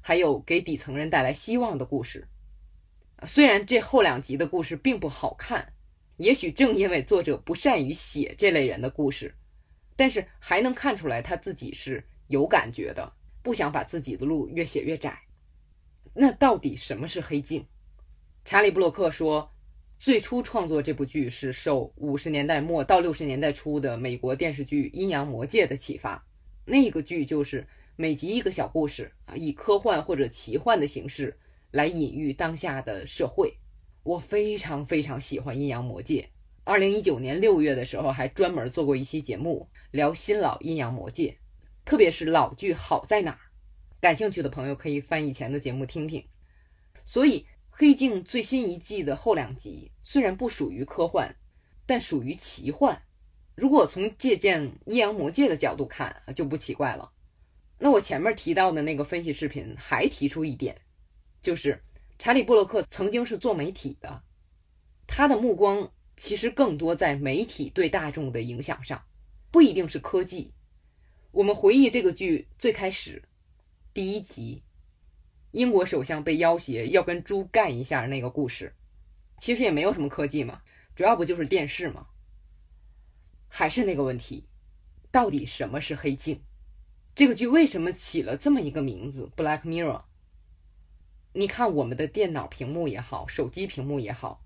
[0.00, 2.28] 还有给底层人带来希望的故事。
[3.26, 5.72] 虽然这后两集的故事并不好看，
[6.16, 9.34] 也许正因为作者不善于写这类人的故事。
[9.96, 15.18] 但是还能看出来他自己是有感觉的，不想把自己的路越写越窄。
[16.14, 17.66] 那到底什么是黑镜？
[18.42, 19.52] 查理布洛克说，
[19.98, 26.26] 最初创作这部剧是受五十年代末到六十年代初的美国电视剧《阴阳魔界》的启发。
[26.64, 27.66] 那个剧就是
[28.00, 31.38] 每集一个小故事啊，以科幻或者奇幻的形式
[31.70, 33.58] 来隐喻当下的社会。
[34.04, 36.22] 我非常非常喜欢《阴阳魔界》。
[36.64, 41.36] 二零一九年六月的时候，还专门做过一期节目聊新老阴阳魔界，
[41.84, 43.40] 特别是老剧好在哪儿？
[44.00, 46.26] 感兴趣的朋友可以翻以前的节目听听。
[47.04, 51.36] 所以，《黑镜》最新一季的后两集虽然不属于科幻，
[51.84, 53.02] 但属于奇幻。
[53.54, 57.12] 如果从借鉴阴阳魔界的角度看，就不奇怪了。
[57.80, 60.80] 那我前面提到的那个分析视频还提出一点，
[61.42, 61.82] 就是
[62.18, 64.22] 查理布洛克曾经是做媒体的，
[65.08, 65.90] 他的目光。
[66.16, 69.02] 其实更多在媒体对大众的影响上，
[69.50, 70.52] 不一定是科技。
[71.30, 73.22] 我们回忆这个剧最开始
[73.94, 74.62] 第一集，
[75.52, 78.74] 英国首相被要挟要跟猪干一下那个故事，
[79.38, 80.60] 其实也没有什么科技嘛，
[80.94, 82.08] 主要不就是电视吗？
[83.48, 84.46] 还是那个问题，
[85.10, 86.42] 到底什么是黑镜？
[87.14, 90.04] 这个剧为什么起了这么一个名字 “Black Mirror”？
[91.32, 94.42] 你看我们的电脑屏幕也好，手机屏幕也好。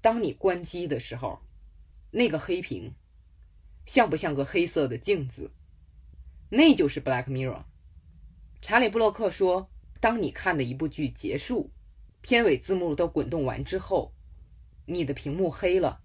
[0.00, 1.40] 当你关机的时候，
[2.10, 2.94] 那个黑屏
[3.86, 5.50] 像不像个黑色的镜子？
[6.50, 7.64] 那就是 Black Mirror。
[8.60, 11.70] 查理布洛克说，当你看的一部剧结束，
[12.22, 14.14] 片尾字幕都滚动完之后，
[14.86, 16.02] 你的屏幕黑了，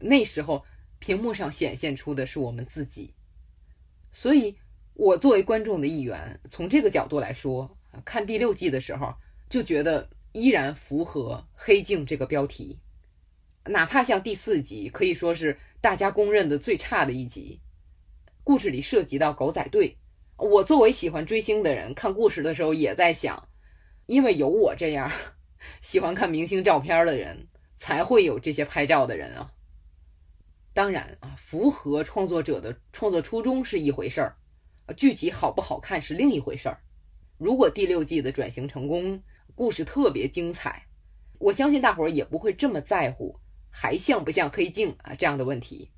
[0.00, 0.64] 那时候
[0.98, 3.14] 屏幕上显现出的是我们自己。
[4.10, 4.58] 所以，
[4.94, 9.14] 我作为观众的一员，从这个角度来说，看第六季的时候
[9.48, 12.78] 就觉得依然符合“黑镜”这个标题。
[13.66, 17.60] 哪怕像第四集，可以说是大家公认的最差的一集，
[18.44, 19.98] 故事里涉及到狗仔队，
[20.36, 23.48] 我作为喜欢追星的人，看故事的时候也在想，
[24.06, 25.10] 因为有我这样
[25.80, 27.46] 喜欢看明星照片的人，
[27.78, 29.52] 才会有这些拍照的人啊。
[30.74, 34.36] 当然啊，符合创作者的创作初衷是一回事儿，
[34.92, 36.82] 剧集好不好看是另一回事儿。
[37.38, 39.22] 如果第六季的转型成功，
[39.54, 40.86] 故事特别精彩，
[41.38, 43.38] 我相信大伙儿也不会这么在乎
[43.70, 45.90] 还像不像黑镜啊这样的问题。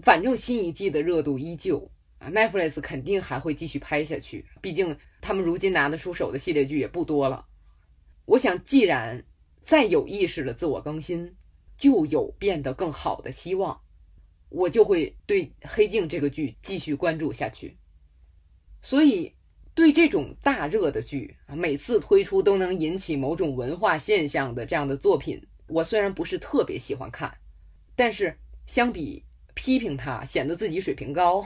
[0.00, 1.90] 反正新一季的热度依旧。
[2.18, 7.46] 啊，Netflix 肯定还会继续拍下去，毕竟他们如今拿得出手的系列剧也不多了。
[8.24, 9.24] 我想，既然
[9.60, 11.36] 再有意识的自我更新，
[11.76, 13.82] 就有变得更好的希望，
[14.48, 17.78] 我就会对《黑镜》这个剧继续关注下去。
[18.80, 19.34] 所以，
[19.74, 27.38] 对这种大热的剧啊，每次推出都能引起某种文化现象的这样的作品，我虽然不是特别喜欢看，
[27.94, 31.44] 但是相比批评它，显得自己水平高。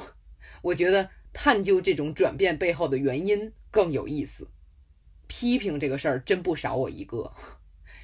[0.62, 4.48] 我觉得探究这种转变背后的原因更有意思。
[5.26, 7.32] 批评这个事儿真不少我一个，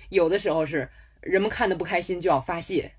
[0.09, 2.93] 有的时候是人们看的不开心就要发泄，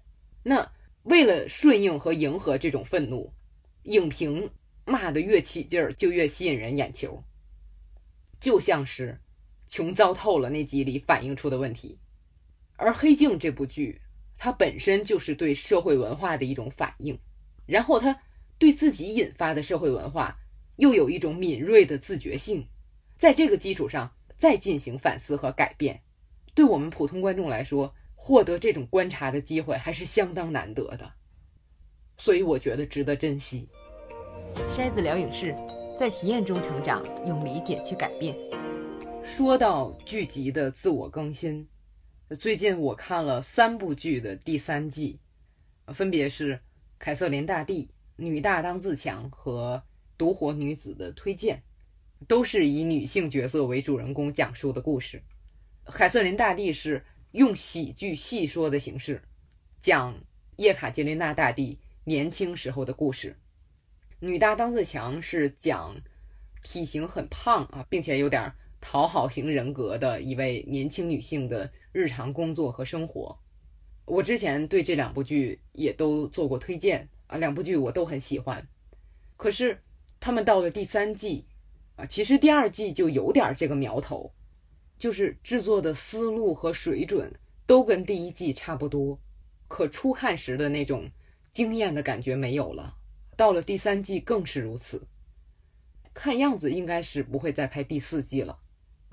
[0.44, 0.72] 那
[1.04, 3.34] 为了顺应和迎合这种愤怒，
[3.84, 4.52] 影评
[4.90, 7.24] 骂得越起劲儿就越吸引人眼球。
[8.40, 9.20] 就像是
[9.68, 12.00] 穷糟透了那集里反映出的问题，
[12.76, 14.02] 而《黑镜》这部剧
[14.38, 17.20] 它本身就是对社会文化的一种反应，
[17.66, 18.20] 然后它。
[18.60, 20.38] 对自己引发的社会文化，
[20.76, 22.68] 又有一种敏锐的自觉性，
[23.18, 26.02] 在这个基础上再进行反思和改变，
[26.54, 31.14] 对我们普通观众来说，获得这种观察的机会还是相当难得的，
[32.18, 33.70] 所以我觉得值得珍惜。
[34.68, 35.56] 筛子聊影视，
[35.98, 38.36] 在体验中成长，用理解去改变。
[39.24, 41.66] 说到剧集的自我更新，
[42.38, 45.22] 最近我看了三部剧的第三季，
[45.88, 46.56] 分别是
[47.00, 47.86] 《凯瑟琳大帝》。
[48.18, 49.82] 女大当自强和
[50.18, 51.64] 独活女子的推荐，
[52.28, 55.24] 都是以女性角色为主人公讲述的故事。
[55.86, 59.22] 凯瑟琳大帝是用喜剧戏说的形式，
[59.80, 60.14] 讲
[60.58, 63.38] 叶卡捷琳娜大帝年轻时候的故事。
[64.20, 65.96] 女大当自强是讲
[66.62, 68.52] 体型很胖啊，并且有点
[68.82, 73.40] 讨好型人格的一位年轻女性的日常工作和生活。
[74.06, 77.10] 我之前对这两部剧也都做过推荐。
[77.28, 78.68] 啊，两部剧我都很喜欢，
[79.38, 79.84] 可是
[80.20, 81.46] 他们到了第三季，
[81.96, 84.34] 啊，其实第二季就有点这个苗头，
[84.98, 87.32] 就是制作的思路和水准
[87.68, 89.20] 都跟第一季差不多，
[89.68, 91.12] 可初看时的那种
[91.52, 92.96] 惊艳的感觉没有了。
[93.40, 95.08] 到了第三季更是如此，
[96.14, 98.60] 看样子应该是不会再拍第四季了，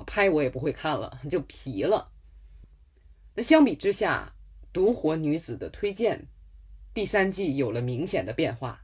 [0.04, 2.10] 拍我也不会看了，就皮了。
[3.36, 4.34] 那相比之下，
[4.72, 6.26] 独活女子的推荐。
[6.92, 8.82] 第三季有了明显的变化，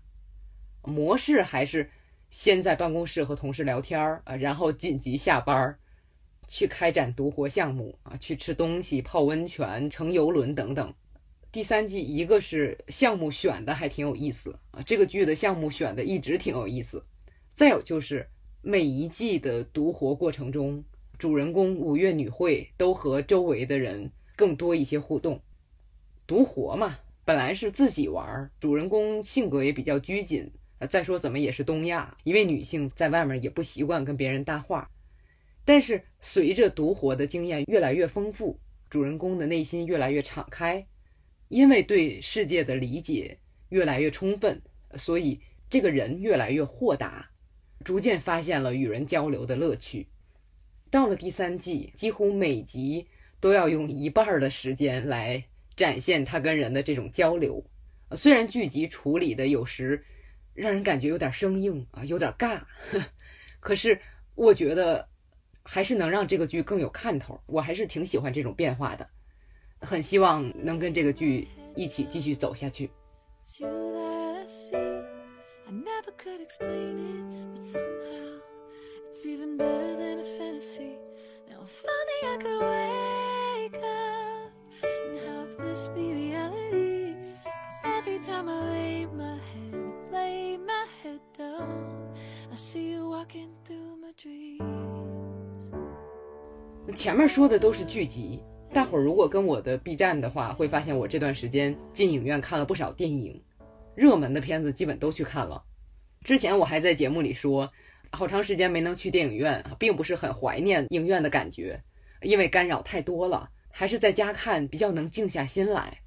[0.83, 1.91] 模式还是
[2.31, 5.81] 先在办公室和同事聊天儿啊，然后紧急下班儿
[6.47, 10.95] 去开展独活项目啊，去吃东西、泡温泉、乘游轮等等。
[11.53, 17.05] 第三季一个是项目选的还挺有意思啊，这个剧的项目选的一直挺有意思。
[17.55, 18.27] 再有就是
[18.63, 20.83] 每一季的独活过程中，
[21.19, 25.43] 主人公五月女会都和周围的人更多一些互动，
[26.27, 26.99] 独活嘛。
[27.25, 30.51] 本来是自己玩，主人公性格也比较拘谨。
[30.91, 34.91] 再说怎么也是东亚，一位女性在外面也不习惯跟别人搭话。
[35.67, 40.85] 但是随着独活的经验越来越丰富，主人公的内心越来越敞开，
[41.53, 43.39] 因为对世界的理解
[43.69, 44.61] 越来越充分，
[44.97, 45.39] 所以
[45.69, 47.31] 这个人越来越豁达，
[47.85, 50.09] 逐渐发现了与人交流的乐趣。
[50.91, 53.07] 到了第三季，几乎每集
[53.39, 55.45] 都要用一半的时间来。
[55.75, 57.65] 展现他跟人的这种交流，
[58.15, 60.05] 虽然剧集处理的有时
[60.53, 62.61] 让人感觉有点生硬啊，有点尬，
[63.59, 63.99] 可是
[64.35, 65.09] 我觉得
[65.63, 67.43] 还是能让这个剧更有看头。
[67.47, 69.09] 我还是挺喜欢这种变化的，
[69.83, 72.91] 很希望能跟这个剧一起继续走下去。
[96.95, 103.43] 前面说的都是剧集，大伙儿如果跟我的 B 站的话，会发现我这段时间进影院看了不少电影，
[103.95, 105.63] 热门的片子基本都去看了。
[106.25, 107.71] 之前我还在节目里说，
[108.13, 111.83] 好长时间没能去电影院，并不是很怀念影院的感觉，
[112.23, 115.99] 因为干扰太多了，还是在家看比较能静下心来。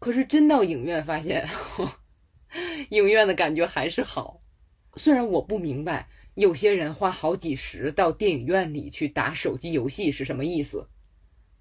[0.00, 1.46] 可是真到影院发现，
[2.90, 4.40] 影院的感觉还是好。
[4.96, 10.88] 虽然我不明白有些人花好几十到电影院里去打手机游戏是什么意思，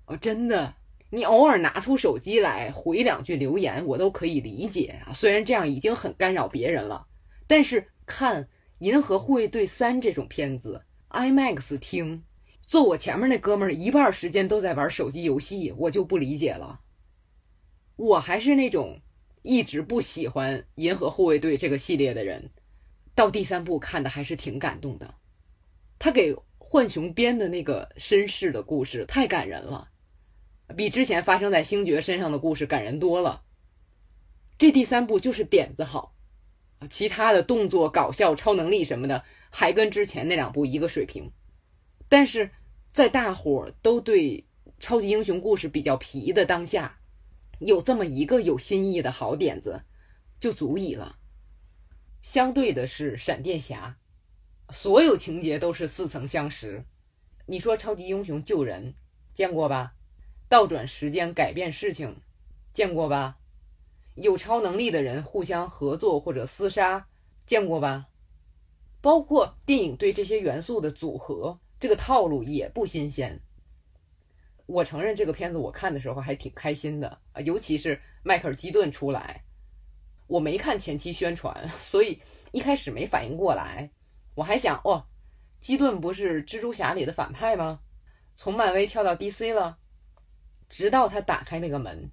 [0.08, 0.76] 哦，真的，
[1.10, 5.14] 你偶尔拿出手机来回两句留言，我都可以理解啊。
[5.14, 7.08] 虽然这样已经很干扰别人了，
[7.48, 8.44] 但是看
[8.80, 12.24] 《银河护卫队三》这种片子，IMAX 听，
[12.68, 16.82] 坐我前面那哥们儿一半时间都在玩手机游戏，我就不理解了。
[17.96, 19.00] 我还是那种
[19.42, 22.52] 一直不喜欢《银河护卫队》这个系列的人。
[23.16, 25.16] 到第三部看的还是挺感动的，
[25.98, 29.88] 他给浣熊编的那个绅士的故事太感人了，
[30.76, 33.44] 比之前发生在星爵身上的故事感人多了。
[34.58, 36.16] 这第三部就是点子好，
[36.90, 41.32] 其他的动作、搞笑、超能力什么的还跟之前那两部一个水平，
[42.08, 42.52] 但是
[42.94, 44.46] 在大伙儿都对
[44.80, 47.00] 超级英雄故事比较皮的当下，
[47.60, 49.84] 有这么一个有新意的好点子，
[50.40, 51.18] 就足以了。
[52.22, 53.98] 相对的是闪电侠，
[54.70, 56.86] 所有情节都是似曾相识。
[57.46, 58.96] 你说超级英雄救人，
[59.34, 59.95] 见过吧？
[60.48, 62.18] 倒转时间改变事情，
[62.72, 63.38] 见过吧？
[64.16, 67.08] 有超能力的人互相合作或者厮杀，
[67.46, 68.08] 见过吧？
[69.02, 73.42] 包括电影对这些元素的组合，这个套路也不新鲜。
[74.68, 79.44] 我承认这个片子我看的时候还挺开心的啊，尤其是迈克尔基顿出来。
[80.28, 82.20] 我没看前期宣传，所以
[82.52, 83.92] 一开始没反应过来。
[84.34, 85.06] 我还想，哦，
[85.60, 87.82] 基顿不是蜘蛛侠里的反派吗？
[88.36, 89.78] 从漫威跳到 DC 了。
[90.70, 92.12] 直到他打开那个门，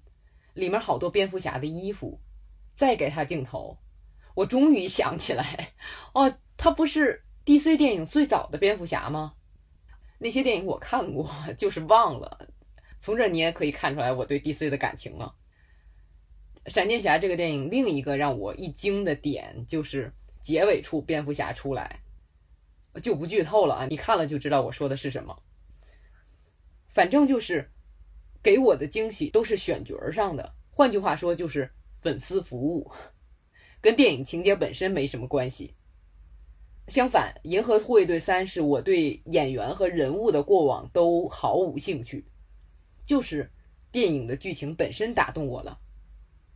[0.53, 2.19] 里面好多蝙蝠侠的衣服，
[2.73, 3.77] 再给他镜头，
[4.35, 5.73] 我终于想起来，
[6.13, 9.33] 哦，他不是 DC 电影最早的蝙蝠侠吗？
[10.19, 12.47] 那些电影我看过，就是忘了。
[12.99, 15.35] 从这你也可以看出来我对 DC 的感情了。
[16.67, 21.99] 闪电侠这个电影另一个让我一惊的点就是结尾处蝙蝠侠出来，
[23.01, 25.43] 就不剧透了啊，你看了就知道我说的是什么。
[26.87, 27.72] 反正就是
[28.43, 32.91] 给我的惊喜都是选角上的，换句话说就是粉丝服务，
[33.79, 35.73] 跟电影情节本身没什么关系。
[36.89, 42.25] 相反，《银河护卫队三》是我对演员和人物的过往都毫无兴趣，
[43.05, 43.49] 就是
[43.89, 45.79] 电影的剧情本身打动我了。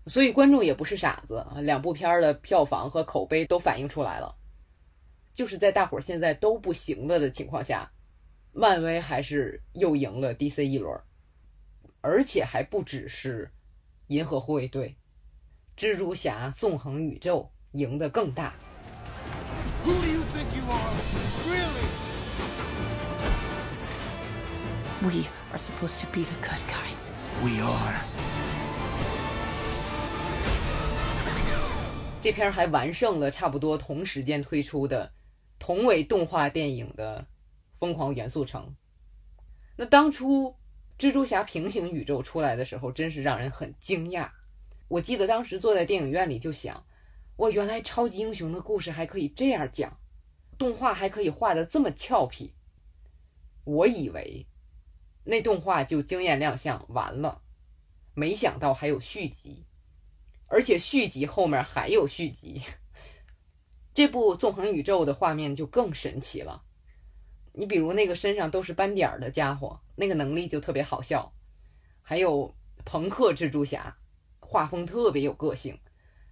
[0.05, 4.35] 所以观众也不是傻子，两部片儿的票房和口碑都反映出来了。
[5.33, 7.89] 就是在大伙儿现在都不行了的情况下，
[8.51, 10.99] 漫威还是又赢了 DC 一轮，
[12.09, 13.51] 而且还不只是
[14.07, 14.95] 银河护卫队，
[15.75, 18.55] 蜘蛛侠纵横宇宙赢得更大。
[25.01, 27.11] We are supposed to be the good guys.
[27.43, 28.01] We are.
[32.21, 35.11] 这片还完胜了差不多同时间推出的
[35.59, 37.27] 同为动画电影的
[37.77, 38.63] 《疯狂元素城》。
[39.75, 40.55] 那当初
[40.97, 44.31] 蜘蛛侠平行宇宙出来的时候，真是让人很惊讶。
[44.87, 46.85] 我记得当时坐在电影院里就想：
[47.35, 49.99] 哇，原来超级英雄的故事还可以这样讲，
[50.57, 52.55] 动画还可以画的这么俏皮。
[53.63, 54.47] 我以为
[55.25, 57.41] 那动画就惊艳亮相完了，
[58.13, 59.65] 没想到还有续集。
[60.49, 62.61] 而且续集后面还有续集，
[63.93, 66.63] 这部纵横宇宙的画面就更神奇了。
[67.57, 71.33] 你比如那个身上都是斑点儿的家伙，那个能力就特别好笑。
[72.03, 72.53] 还有
[72.85, 73.97] 朋克蜘蛛侠，
[74.39, 75.79] 画风特别有个性。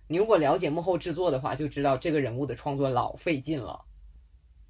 [0.08, 3.86] 你如果了解幕后制作的话，就知道这个人物的创作老费劲了。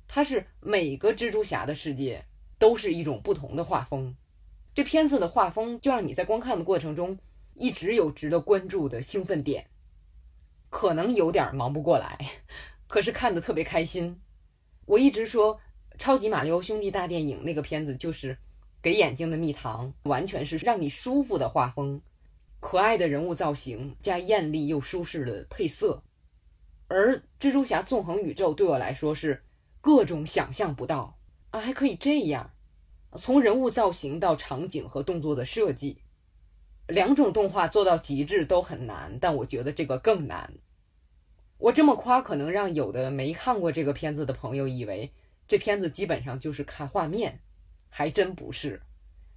[0.07, 2.25] 他是每个蜘蛛侠的世界
[2.57, 4.15] 都是一种不同的画风，
[4.73, 7.19] 这片子的画风就让你在观看的过程中。
[7.53, 9.67] 一直有值得关注的兴奋点，
[10.69, 12.17] 可能有点忙不过来，
[12.85, 14.19] 可是看的特别开心。
[14.85, 15.55] 我一直说
[15.97, 18.37] 《超级马里奥兄弟大电影》那个片子就是
[18.81, 22.01] 给眼睛的蜜糖，完全是让你舒服的画风，
[22.59, 26.03] 可爱的人物造型加艳丽又舒适的配色。
[26.87, 29.43] 而《蜘蛛侠：纵横宇宙》对我来说是
[29.81, 31.17] 各种想象不到
[31.51, 32.51] 啊，还可以这样，
[33.13, 36.01] 从人物造型到场景和动作的设计。
[36.87, 40.53] 两种动画做到极致都很难，但我觉得这个更难。
[41.57, 45.11] 我这么夸，可能让有的没看过这个片子的朋友以为
[45.47, 47.41] 这片子基本上就是看画面，
[47.89, 48.81] 还真不是。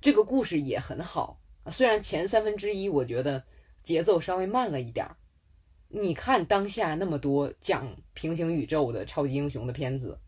[0.01, 3.45] 这个故事也很好，虽然前三分之一我觉得
[3.83, 5.17] 节奏稍微慢了一点儿。
[5.89, 10.19] 你看当下那么多讲平行宇宙的超级英雄的片子，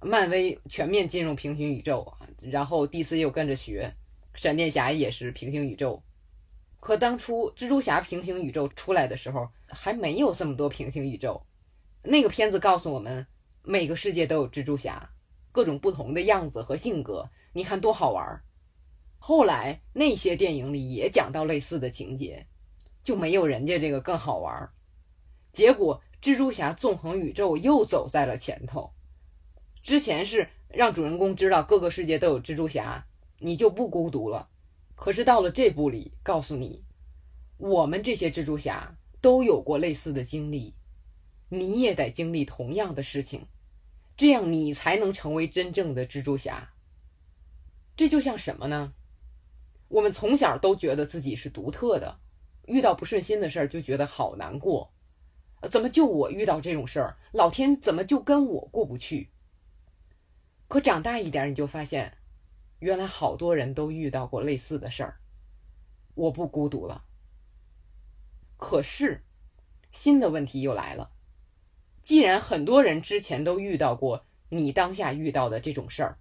[0.00, 3.94] 漫威全面进入平行宇宙，然后 DC 又跟着学，
[4.34, 6.02] 闪电侠也是平行宇宙。
[6.80, 11.44] 可当初蜘蛛侠平行宇宙出来的时候，还没有这么多平行宇宙，
[12.04, 13.26] 那个片子告诉我们，
[13.70, 15.10] 每个世界都有蜘蛛侠，
[15.52, 18.42] 各种不同的样子和性格，你看多好玩儿。
[19.18, 22.46] 后来那些电影里也讲到类似的情节，
[23.02, 24.72] 就没有人家这个更好玩儿。
[25.52, 28.90] 结果蜘蛛侠纵横宇宙又走在了前头。
[29.82, 33.06] 之前是让主人公知道各个世界都有蜘蛛侠，
[33.38, 34.48] 你就不孤独了。
[34.94, 36.86] 可是到了这部里，告诉你，
[37.58, 40.72] 我们这些蜘蛛侠都有过类似的经历，
[41.50, 43.46] 你也得经历同样的事情，
[44.18, 46.74] 这样你才能成为真正的蜘蛛侠。
[47.96, 48.92] 这就像什么呢？
[49.86, 52.18] 我们从小都觉得自己是独特的，
[52.66, 54.92] 遇到不顺心的事儿就觉得好难过，
[55.70, 59.30] 怎么就我遇到这种事儿，老天怎么就跟我过不去？
[60.66, 62.18] 可长大一点，你就发现，
[62.80, 65.20] 原来好多人都遇到过类似的事儿，
[66.14, 67.04] 我不孤独了。
[68.56, 69.24] 可是，
[69.92, 71.12] 新的问题又来了，
[72.08, 76.18] 既然很多人之前都遇到过你当下遇到的这种事儿。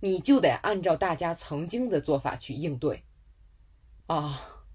[0.00, 3.04] 你就得按照大家曾经的做法去应对，
[4.06, 4.66] 啊，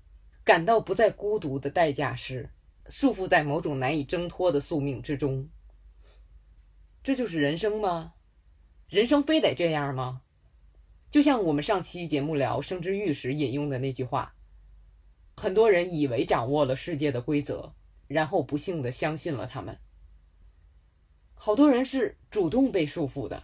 [0.44, 2.50] 感到不再孤独的代价是
[2.90, 5.48] 束缚在某种难以挣脱的宿命之中。
[7.04, 8.16] 这就是人生吗？
[8.90, 10.24] 人生非得这样吗？
[11.12, 14.34] 就像我们上期节目聊生之欲时引用的那句话，
[15.38, 17.76] 很多人以为掌握了世界的规则，
[18.08, 19.78] 然后不幸的相信了他们。
[21.36, 23.44] 好多人是主动被束缚的，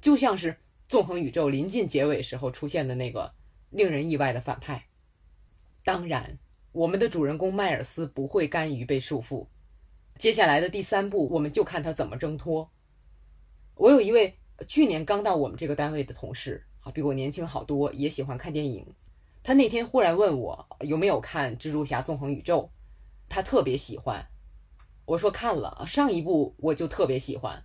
[0.00, 0.58] 就像是。
[0.88, 3.34] 纵横宇宙临近结尾时候出现的那个
[3.68, 4.86] 令人意外的反派，
[5.84, 6.38] 当然，
[6.72, 9.48] 我们的主人公迈尔斯不会甘于被束缚。
[10.16, 12.70] 接下来的第三部，我们就看他怎么挣脱。
[13.74, 18.86] 我有一位去年刚到我们这个单位的同事，啊，比我年轻好多，也喜欢看电影。
[19.42, 22.62] 他那天忽然问我有没有看《蜘蛛侠：纵横宇宙》，
[23.28, 24.26] 他特别喜欢。
[25.08, 27.64] 我说看了，上一部我就特别喜欢。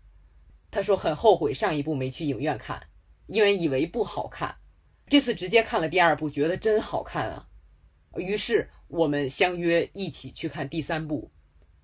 [0.71, 2.81] 他说很后悔上一部没去影院看。
[3.25, 4.55] 因为以为不好看，
[5.07, 7.47] 这次直接看了第二部，觉得真好看啊！
[8.17, 11.31] 于是我们相约一起去看第三部。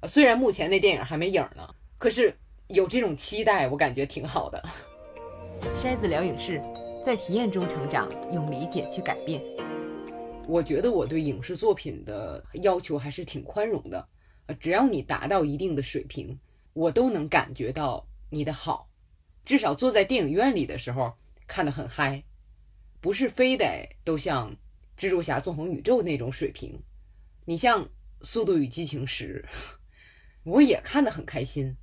[0.03, 2.37] 虽然目前那电影还没影呢，可是
[2.67, 4.61] 有这种期待，我感觉挺好的。
[5.81, 6.61] 筛子聊影视，
[7.05, 9.41] 在体验中成长，用理解去改变。
[10.45, 14.05] 我觉得我对影视作品的要求还是挺宽容的，
[14.53, 16.39] 只要你达到一定的水平，
[16.73, 18.89] 我都能感觉到你的好。
[19.45, 21.13] 至少坐在电影院里的时候。
[21.51, 22.23] 看得很嗨，
[23.01, 24.55] 不是非得都像
[24.95, 26.79] 蜘蛛侠纵横宇宙那种水平。
[27.43, 27.83] 你像
[28.21, 29.43] 《速度与激情十》，
[30.43, 31.75] 我也看得很开心。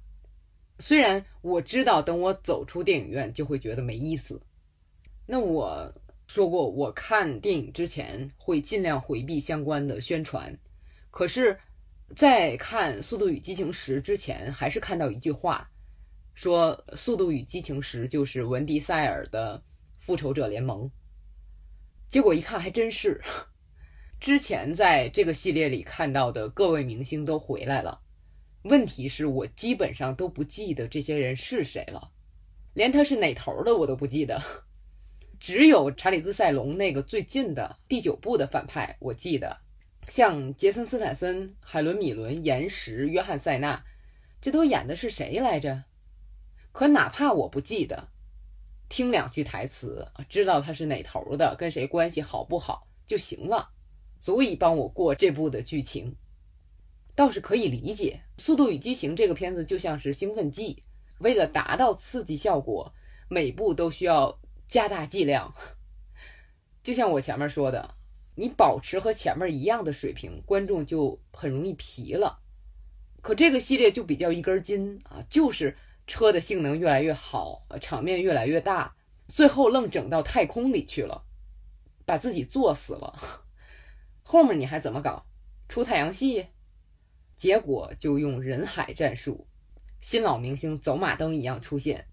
[0.79, 4.41] 虽然我知道等我走出电影院就会觉得没意思。
[5.27, 5.93] 那我
[6.29, 10.57] 说过，我看电影之前会尽量回避相关的宣传。
[11.11, 11.59] 可是，
[12.15, 15.69] 在看《速度与激情十》之前，还是看到一句话。
[16.35, 19.59] 说《速度与激情十》就是文迪塞尔的
[19.99, 20.85] 《复仇者联盟》，
[22.11, 23.23] 结果一看还真是。
[24.21, 28.01] 之前在这个系列里看到的各位明星都回来了，
[28.63, 32.11] 问题是我基本上都不记得这些人是谁了，
[32.75, 34.43] 连他是哪头的我都不记得。
[35.39, 39.59] 只有查理兹塞隆那个最近的第九部的反派我记得，
[40.09, 43.85] 像杰森斯坦森、海伦米伦、岩石、约翰塞纳，
[44.41, 45.85] 这都演的是谁来着？
[46.73, 48.09] 可哪怕我不记得，
[48.89, 53.71] 听两句台词，知道他是哪头的，跟谁关系好不好就行了，
[54.21, 56.15] 足以帮我过这部的剧情，
[57.15, 58.21] 倒是可以理解。
[58.43, 60.85] 《速度与激情》这个片子就像是兴奋剂，
[61.19, 62.93] 为了达到刺激效果，
[63.29, 64.39] 每部都需要
[64.69, 65.53] 加大剂量。
[66.85, 67.95] 就像我前面说的，
[68.37, 72.39] 你保持和前面一样的水平，观众就很容易疲了。
[73.21, 75.77] 可这个系列就比较一根筋啊，就是。
[76.09, 78.95] 车的性能越来越好，场面越来越大，
[79.27, 81.25] 最后愣整到太空里去了，
[82.05, 83.43] 把自己作死了。
[84.23, 85.27] 后面你还怎么搞？
[85.69, 86.47] 出太阳系？
[87.37, 89.49] 结果就用人海战术，
[90.01, 92.07] 新老明星走马灯一样出现，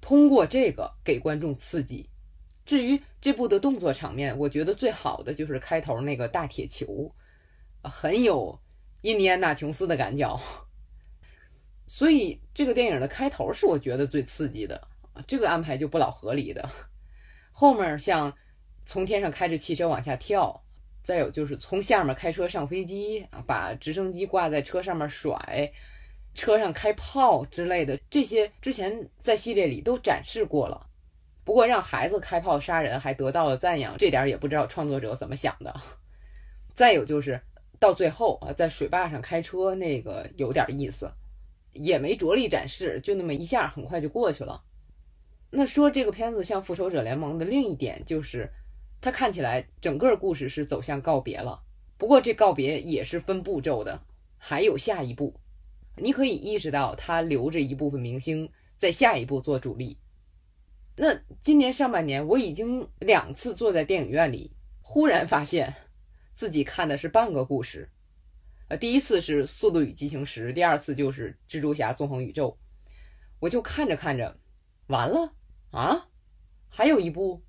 [0.00, 2.08] 通过这个给观众刺激。
[2.64, 7.10] 至于这部的动作场面，我觉得最好的就是开头那个大铁球，
[7.82, 8.58] 很有
[9.02, 10.40] 印第安纳琼斯的感觉。
[11.86, 14.88] 所以这个电影的开头是我觉得最刺激的，
[15.26, 16.66] 这个安排就不老合理的。
[17.52, 18.34] 后面像
[18.86, 20.64] 从天上开着汽车往下跳，
[21.02, 25.70] 再有就是从下面开车上飞机啊，把直升机挂在车上面甩，
[26.32, 30.86] 车上开炮之类的，这些之前在系列里都展示过了。
[31.44, 35.74] 不过让孩子开炮杀人还得到了赞扬，这点也不知道创作者怎么想的。
[36.74, 37.40] 再有就是
[37.78, 41.12] 到最后啊，在水坝上开车那个有点意思。
[41.76, 44.62] 也没着力展示，就那么一下，很快就过去了。
[45.50, 48.48] 那说这个片子像《复仇者联盟》的另一点就是，
[49.00, 51.64] 它看起来整个故事是走向告别了。
[51.98, 54.00] 不过这告别也是分步骤的，
[54.38, 55.34] 还有下一步。
[55.96, 59.98] 你可以意识到，他留着一部分明星在下一步做主力。
[60.96, 65.74] 那今年上半年，我已经两次坐在电影院里，忽然发现
[66.34, 67.90] 自己看的是半个故事。
[68.68, 72.50] 呃，第一次是《速度与激情十》，第二次就是《蜘蛛侠：纵横宇宙》。
[73.40, 74.38] 我就看着看着，
[74.86, 75.34] 完了。
[75.70, 76.08] 啊，
[76.68, 77.42] 还有一部，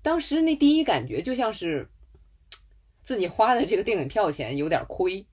[0.00, 1.90] 当时那第一感觉就像是
[3.02, 5.26] 自己花的这个电影票钱有点亏。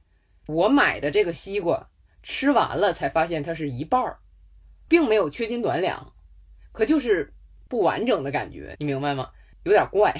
[0.45, 1.89] 我买的这个西瓜
[2.21, 4.19] 吃完了才发现它是一半儿，
[4.89, 6.13] 并没有缺斤短两，
[6.73, 7.32] 可就是
[7.73, 9.31] 不完整的感觉，你明白吗？
[9.63, 10.15] 有点怪。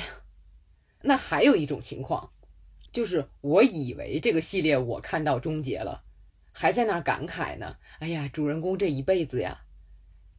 [1.06, 2.32] 那还有一种情况，
[2.92, 6.04] 就是我以为这个系列我看到终结了，
[6.52, 7.78] 还在那儿感慨呢。
[8.00, 9.60] 哎呀，主人公这一辈子呀。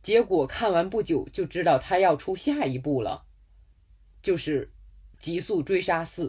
[0.03, 3.27] 结果看完不久就知道他要出下一部了，
[4.21, 4.67] 就是
[5.25, 6.29] 《极速追杀四》。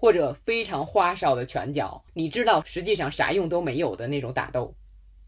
[0.00, 4.74] 或者非常花哨的拳脚，你知道实际上啥用都没有的那种打斗。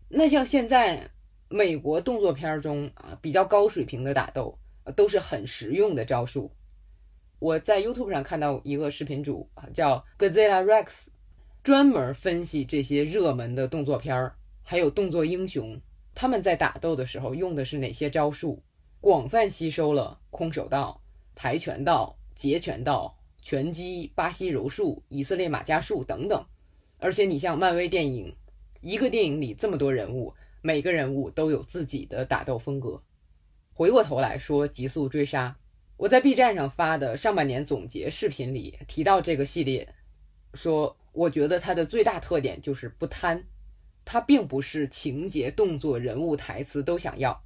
[0.09, 1.11] 那像现在
[1.51, 4.59] 美国动作片中啊比较高水平的打斗，
[4.97, 6.51] 都是很实用的招数。
[7.39, 11.09] 我在 YouTube 上看到一个视频主啊，叫 Gazella Rex，
[11.62, 15.79] 专门分析这些热门的动作片儿，还有动作英雄，
[16.14, 18.62] 他们在打斗的时候用的是哪些招数，
[19.03, 21.03] 广泛吸收了空手道、
[21.35, 26.47] 跆拳道、截拳道、拳击、巴西柔术、以色列马伽术等等。
[26.99, 28.34] 而且你像漫威电影，
[28.80, 33.03] 一个电影里这么多人物，每个人物都有自己的打斗风格。
[33.74, 35.59] 回过头来说，极速追杀。
[35.97, 39.95] 我在 B 站上发的上半年总结视频里提到这个系列，
[40.55, 43.45] 说我觉得它的最大特点就是不贪，
[44.05, 47.43] 它并不是情节、动作、人物、台词都想要，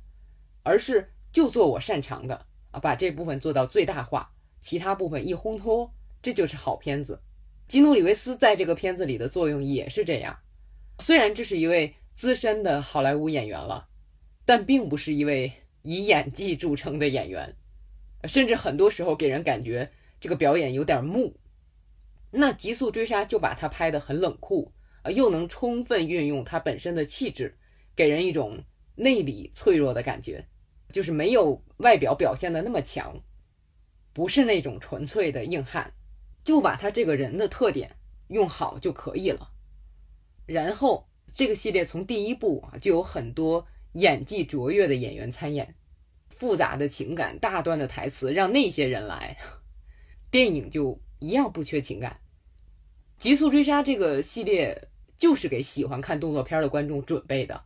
[0.62, 4.32] 而是就做我擅长的啊，把这部分做到最大化，
[4.66, 7.22] 其他部分一烘托，这就是好片子。
[7.68, 10.36] 基努里维斯在这个片子里的作用也是这样，
[10.98, 13.86] 虽然这是一位资深的好莱坞演员了，
[14.44, 15.52] 但并不是一位
[15.82, 17.54] 以演技著称的演员。
[18.24, 19.88] 甚至很多时候给人感觉
[20.18, 21.38] 这个表演有点木，
[22.32, 27.56] 那《极速追杀》就把他拍得很冷酷啊，又能充分运用他本身的气质，
[27.94, 28.64] 给人一种
[28.96, 30.44] 内里脆弱的感觉，
[30.90, 33.22] 就是没有外表表现的那么强，
[34.16, 35.92] 不是那种纯粹的硬汉，
[36.42, 37.96] 就把他这个人的特点
[38.28, 39.50] 用好就可以了。
[40.46, 45.74] 然后这个系列从第一部啊就有很多演技卓越的演员参演。
[46.30, 49.36] 复杂的情感、大段的台词，让那些人来，
[50.30, 52.20] 电影就一样不缺情感。
[53.22, 54.88] 《极速追杀》这个系列
[55.18, 57.64] 就是给喜欢看动作片的观众准备的。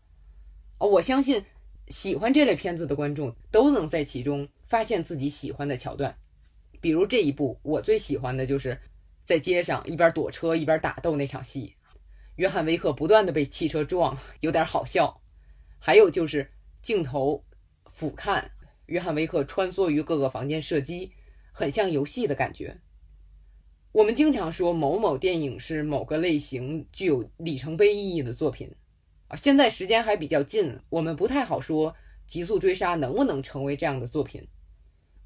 [0.79, 1.45] 哦，我相信
[1.87, 6.17] 喜欢这类片子的观众都能在其中发现自己喜欢的桥段。
[6.81, 8.79] 比如这一部，我最喜欢的就是
[9.23, 11.75] 在街上一边躲车一边打斗那场戏，
[12.37, 15.21] 约翰·威克不断的被汽车撞，有点好笑。
[15.79, 16.51] 还有就是
[16.83, 17.45] 镜头
[17.91, 18.45] 俯瞰。
[18.87, 21.13] 约翰·维克穿梭于各个房间射击，
[21.53, 22.77] 很像游戏的感觉。
[23.93, 28.75] 我们经常说某某电影是某个类型具有里程碑意义的作品
[29.29, 29.37] 啊。
[29.37, 31.93] 现在时间还比较近，我们不太好说
[32.27, 34.47] 《极速追杀》能不能成为这样的作品。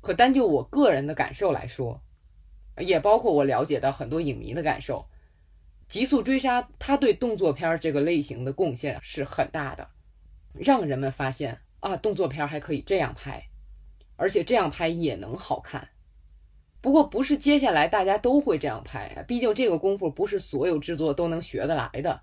[0.05, 2.02] 可单就我个人的感受来说，
[2.76, 4.98] 也包括我了解到很多影迷的感受，
[5.88, 9.88] 《极速追杀》它对动作片这个类型的贡献是很大的，
[10.52, 13.42] 让人们发现啊，动作片还可以这样拍。
[14.16, 15.88] 而且这样拍也能好看，
[16.82, 22.20] 不过不是接下来大家都会这样拍，毕竟这个功夫不是所有制作都能学得来的，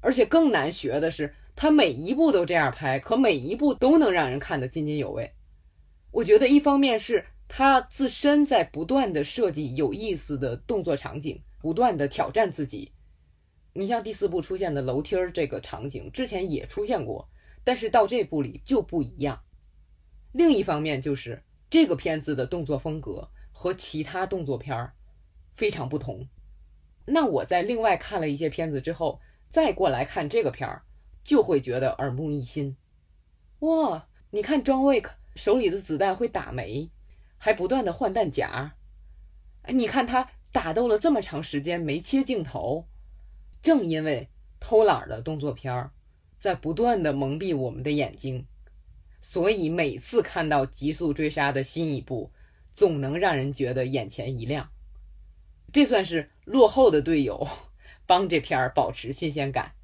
[0.00, 5.34] 而且更难学的是，他每一部都这样拍，可每一部都能让人看得津津有味。
[6.10, 12.92] 我觉得一方面是他自身在不断的设计有意思的动作场景，不断的挑战自己。
[13.74, 17.28] 你像第四部出现的楼梯儿这个场景，之前也出现过，
[17.62, 19.40] 但是到这部里就不一样。
[20.32, 24.94] 另一方面，就是这个片子的动作风格和其他动作片儿
[25.54, 26.28] 非常不同，
[27.04, 30.82] 那我在另外看了一些片子之后，再过来看这个片儿，
[31.22, 32.76] 就会觉得耳目一新。
[33.60, 36.90] 哇，你看 John Wick 手里的子弹会打没，
[37.36, 38.74] 还不断的换弹夹。
[39.68, 42.88] 你看他打斗了这么长时间没切镜头，
[43.62, 44.28] 正因为
[44.58, 45.92] 偷懒的动作片儿，
[46.40, 48.46] 在不断的蒙蔽我们的眼睛，
[49.20, 52.32] 所以每次看到《极速追杀》的新一部，
[52.74, 54.70] 总能让人觉得眼前一亮。
[55.72, 57.46] 这算是落后的队友
[58.06, 59.74] 帮这片儿保持新鲜感。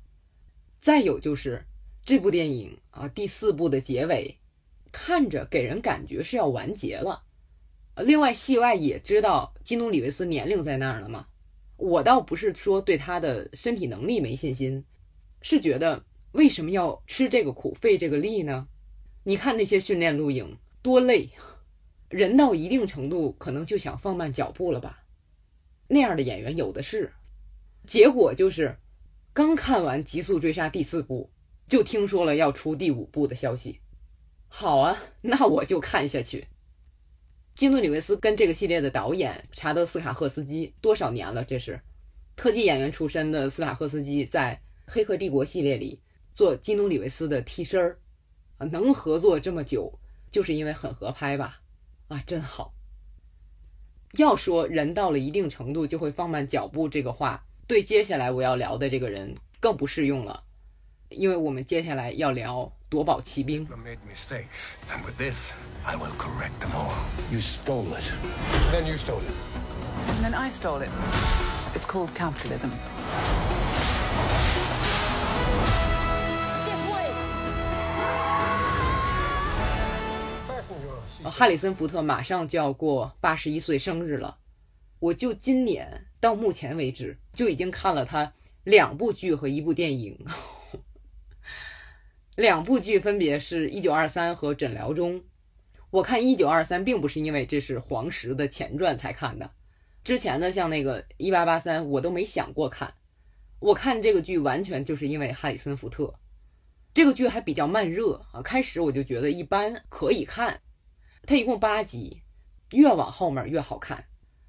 [0.80, 1.64] 再有就是
[2.04, 4.38] 这部电影啊，第四部的结尾，
[4.94, 7.24] 看着给人感觉是要完结了。
[7.96, 11.26] 另外，戏外也知道基努里维斯年龄在那儿了嘛。
[11.76, 14.84] 我倒不是说对他的身体能力没信心，
[15.42, 18.68] 是觉得为什么要吃这个苦、费这个力呢？
[19.24, 21.30] 你看那些训练录影多累，
[22.08, 25.02] 人到一定程度可能就想放慢脚步了吧。
[25.88, 27.12] 那样的演员有的是，
[27.84, 28.76] 结果就是
[29.32, 31.30] 刚看完《极速追杀》第四部，
[31.68, 33.80] 就听说了要出第五部的消息。
[34.56, 36.46] 好啊， 那我就看下去。
[37.56, 41.42] 基努里维斯跟这个系列的导演查德斯卡赫斯基多少年了？
[41.42, 41.80] 这是
[42.36, 44.60] 特技演员出身的斯卡赫斯基，在
[44.92, 46.00] 《黑客帝国》系列里
[46.34, 47.98] 做基努里维斯的替身儿
[48.58, 49.98] 啊，能合作这么久，
[50.30, 51.60] 就是因为很合拍吧？
[52.06, 52.72] 啊，真好。
[54.12, 60.43] 要说人到了一定程度就会放慢脚步这个话，对接下来我要聊的这个人更不适用了，
[61.14, 63.66] 因为我们接下来要聊夺宝奇兵。
[63.70, 65.52] I made mistakes, and with this,
[65.84, 66.94] I will correct them all.
[67.30, 68.04] You stole it.
[68.72, 69.32] Then you stole it.
[70.22, 70.90] Then I stole it.
[71.74, 72.70] It's called capitalism.
[80.46, 81.30] Fasten your 呃 seat.
[81.30, 84.36] 哈里森·福特马上就要过八十一岁生日了，
[84.98, 88.32] 我就今年到目前为止就已经看了他
[88.64, 90.18] 两部剧和一部电影。
[92.36, 95.20] 两部剧分别是《一九二三》和《诊疗中》。
[95.90, 99.52] 我看《一九二三》并不是因为这是黄石的前传才看的，
[100.02, 102.92] 之前的像那个《一八八三》我都没想过看。
[103.60, 106.12] 我看这个剧完全就是因为哈里森·福特。
[106.92, 110.60] 这个剧还比较慢热啊，开始我就觉得一般，可以看。
[111.26, 112.20] 它一共八集，
[112.72, 114.04] 越往后面越好看，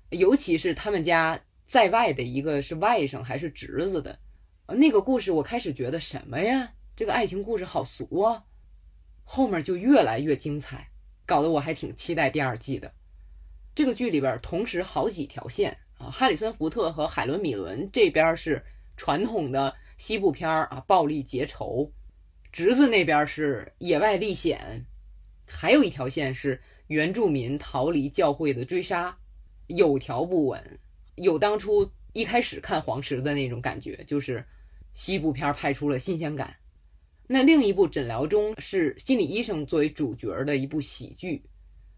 [0.10, 4.18] 尤其是他们家在外的一个是外甥还是侄子的，
[4.68, 6.72] 那个故事我开始觉得什么呀？
[6.96, 8.42] 这个爱情故事好俗啊，
[9.26, 10.90] 后面就越来越精彩，
[11.26, 12.94] 搞得我还挺期待第二季的。
[13.76, 18.64] 这个剧里边同时好几条线啊，哈里森福特和海伦米伦这边是
[18.96, 21.92] 传统的西部片儿啊，暴力结仇，
[22.54, 24.86] 侄子那边是野外历险。
[25.46, 29.18] 还有一条线是原住民逃离教会的追杀，
[29.68, 30.80] 有条不紊，
[31.16, 34.46] 有当初一开始看黄石的那种感觉，就是
[34.94, 36.56] 西部片拍出了新鲜感。
[37.28, 41.42] 那另一部《诊疗中》是心理医生作为主角的一部喜剧，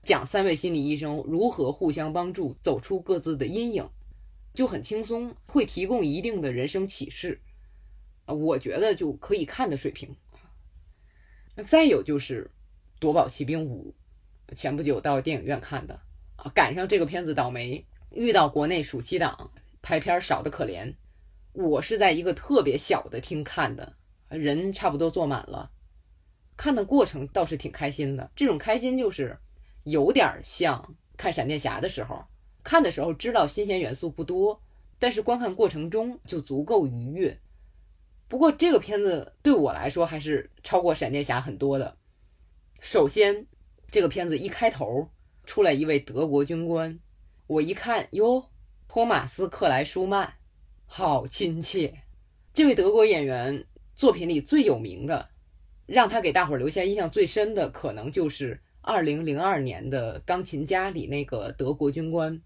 [0.01, 3.89] 讲三位心理医生如何互相帮助，走出各自的阴影，
[4.53, 7.41] 就很轻松，会提供一定的人生启示。
[8.23, 10.15] 啊，我觉得就可以看的水平。
[11.55, 12.45] 那再有就是
[12.97, 13.93] 《夺宝奇兵五》，
[14.55, 15.99] 前不久到电影院看的
[16.37, 19.51] 啊，赶上这个片子倒霉，遇到国内暑期档
[19.81, 20.93] 拍片少的可怜。
[21.51, 23.96] 我是在一个特别小的厅看的，
[24.29, 25.71] 人差不多坐满了，
[26.55, 28.31] 看的过程倒是挺开心的。
[28.35, 29.37] 这种开心就是
[29.83, 32.25] 有点像看闪电侠的时候，
[32.63, 34.61] 看的时候知道新鲜元素不多，
[34.99, 37.39] 但是观看过程中就足够愉悦。
[38.27, 41.97] 不过这个片子对我来说还是超过闪电侠很多的。
[42.81, 43.47] 首先，
[43.89, 45.09] 这个片子一开头
[45.45, 46.99] 出来一位德国军官，
[47.47, 48.49] 我一看哟，
[48.89, 50.33] 托马斯·克莱舒曼，
[50.85, 52.01] 好亲切。
[52.53, 53.65] 这位德国演员
[53.97, 55.29] 作品里最有名的，
[55.87, 62.39] 让他给大伙儿留下印象最深的，可能就是2002年的《钢琴家》里那个德国军官，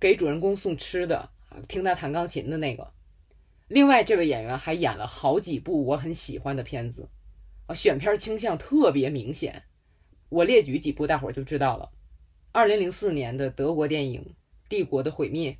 [0.00, 1.30] 给主人公送吃的，
[1.68, 2.92] 听他弹钢琴的那个。
[3.68, 7.08] 另外，这位演员还演了好几部我很喜欢的片子，
[7.66, 9.62] 啊，选片倾向特别明显。
[10.30, 11.90] 我列举几部，大伙儿就知道了。
[12.50, 14.20] 二零零四年的德国电影
[14.68, 15.52] 《帝国的毁灭》，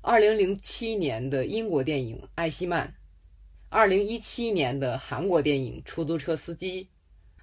[0.00, 2.88] 二零零七年的英国电影《艾希曼》，
[3.74, 6.84] 二零一七年的韩国电影《出租车司机》，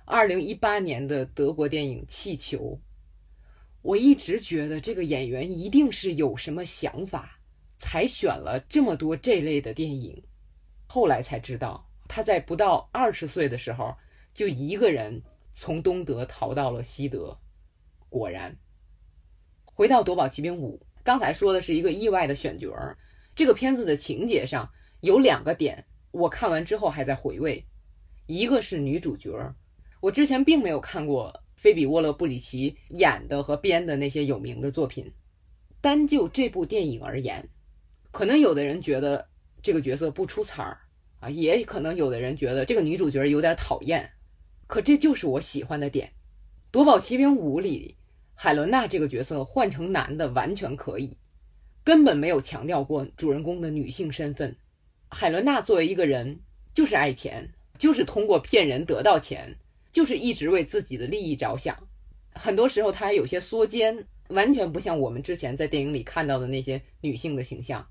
[0.06, 2.58] 二零一八年的德国电影《气球》。
[3.82, 7.38] 我一直觉得这个演员一定是有什么想法，
[7.78, 10.24] 才选了这么多这类的电影。
[10.88, 13.94] 后来才知道，他在不到二十岁的时候
[14.34, 15.22] 就一个人。
[15.52, 17.38] 从东德逃到了西德，
[18.08, 18.58] 果然，
[19.66, 22.98] 回到《夺宝奇兵五》，刚才说的是一个意外的选角儿，
[23.36, 24.72] 这个片子的情节上
[25.02, 27.66] 有两个点，我看完之后还在回味。
[28.28, 29.54] 一个是女主角，
[30.00, 35.12] 我之前并没有看过菲比·沃勒布里奇演的和编的那些有名的作品。
[35.82, 37.50] 单就这部电影而言，
[38.12, 39.28] 可能有的人觉得
[39.62, 40.78] 这个角色不出彩儿
[41.20, 44.10] 啊，也可能有的人觉得这个女主角有点讨厌。
[44.68, 46.08] 可这就是我喜欢的点，
[46.72, 47.98] 《夺宝奇兵五》里
[48.34, 51.18] 海伦娜这个角色换成男的完全可以，
[51.84, 54.56] 根本没有强调过主人公的女性身份。
[55.12, 56.40] 海伦娜作为一个人，
[56.74, 59.58] 就是爱钱，就是通过骗人得到钱，
[59.92, 61.78] 就是一直为自己的利益着想。
[62.34, 64.08] 很多时候，她还有些缩肩。
[64.30, 67.86] 完全不像我们之前在电影里看到的那些女性的形象，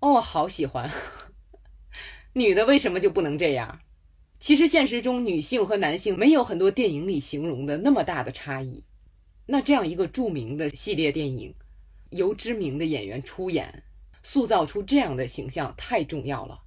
[0.00, 0.90] 哦，好喜欢。
[2.32, 3.80] 女的为什么就不能这样？
[4.40, 8.82] 其实现实中女性和男性没有很多电影里形容的那么大的差异。
[9.44, 11.54] 那这样一个著名的系列电影，
[12.08, 13.82] 由知名的演员出演，
[14.22, 16.60] 塑造出这样的形象太重要了。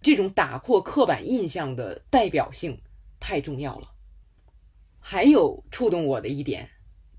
[0.00, 2.80] 这种打破刻板印象的代表性
[3.18, 3.90] 太重要了。
[4.98, 6.68] 还有触动我的一点。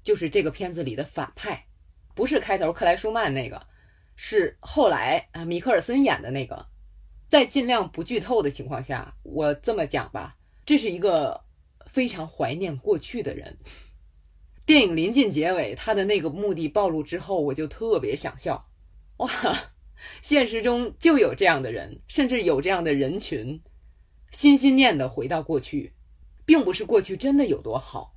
[0.02, 1.66] 就是这个片子里的反派，
[2.16, 3.68] 不是开头克莱舒曼那个，
[4.16, 6.66] 是后来啊米克尔森演的那个。
[7.28, 11.44] 在尽量不剧透的情况下，我这么讲吧，这是一个
[11.86, 13.58] 非常怀念过去的人。
[14.66, 18.69] 电影临近结尾，他的那个目的暴露之后，我就特别想笑。
[19.20, 19.30] 哇，
[20.22, 23.62] 现实中就有这样的人，甚至有这样的人群，
[24.32, 25.94] 心心念的回到过去，
[26.46, 28.16] 并不是过去真的有多好。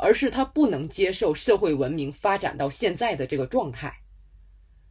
[0.00, 3.92] 而是他不能接受社会文明发展到现在的这个状态，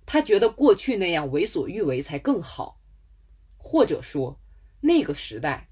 [0.05, 2.81] 他觉得过去那样为所欲为才更好，
[3.55, 4.37] 或者说
[4.81, 5.69] 那个时代，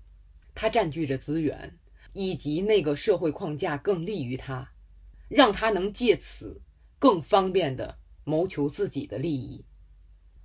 [0.54, 1.78] 他占据着资源，
[2.14, 4.72] 以及那个社会框架更利于他，
[5.28, 6.62] 让他能借此
[6.98, 9.66] 更方便的谋求自己的利益。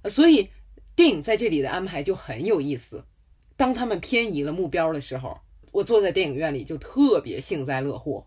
[0.08, 0.50] 所以
[0.96, 3.04] 电影在这里的安排就很有意思。
[3.56, 5.38] 当他们偏移了目标的时候，
[5.72, 8.26] 我坐在电影院里就特别幸灾乐祸。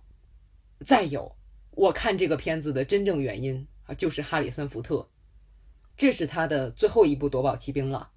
[0.86, 1.36] 再有，
[1.72, 5.10] 我看这个片子的真正原因啊，就是哈里森福特，
[5.98, 8.12] 这是他的最后一部夺宝奇兵了。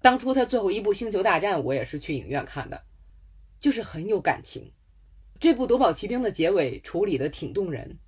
[0.00, 2.84] 当初他最后一部星球大战，我也是去影院看的，
[3.58, 4.72] 就是很有感情。
[5.38, 7.98] 这部夺宝奇兵的结尾处理的挺动人，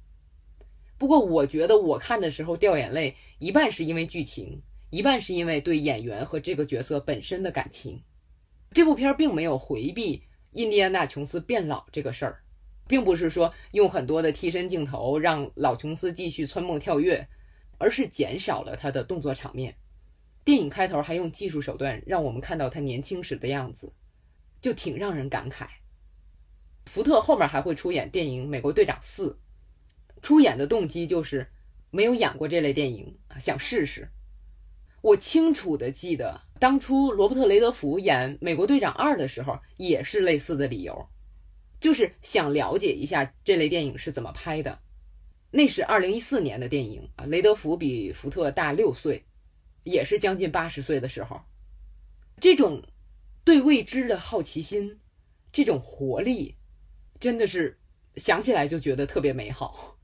[0.99, 4.63] 不过我觉得我看的时候掉眼泪，一半是因为剧情，
[4.93, 7.99] 一半是因为对演员和这个角色本身的感情。
[8.73, 12.43] 这部片并没有回避印第安纳琼斯变老这个事儿。
[12.87, 17.27] 并不是说用很多的替身镜头让老琼斯继续蹿蹦跳跃，
[17.79, 19.75] 而是减少了他的动作场面。
[20.45, 23.91] 电影开头还用技术手段让我们看到他年轻时的样子，
[24.61, 25.67] 就挺让人感慨。
[26.85, 29.31] 福特后面还会出演电影《美国队长四》，
[30.21, 31.47] 出演的动机就是
[31.91, 34.07] 没有演过这类电影，想试试。
[35.03, 41.07] 我清楚的记得，当初罗伯特·雷德福演《美国队长二》的时候，也是类似的理由。
[41.81, 44.79] 就是想了解一下这类电影是怎么拍的。
[45.51, 49.25] 那是二零一四年的电影啊，雷德福比福特大六岁，
[49.83, 51.41] 也是将近八十岁的时候。
[52.41, 52.83] 这种
[53.45, 55.01] 对未知的好奇心，
[55.53, 56.55] 这种活力，
[57.19, 57.77] 真的是
[58.15, 59.99] 想起来就觉得特别美好。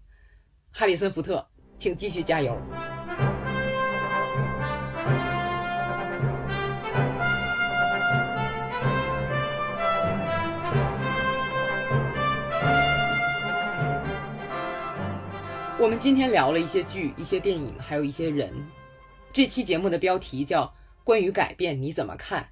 [0.72, 2.60] 哈里森福特，请继续加油。
[15.80, 18.52] 我们今天聊了一些剧、一些电影，还有一些人。
[19.32, 20.64] 这期节目的标题叫
[21.04, 22.42] 《关于改变你怎么看》。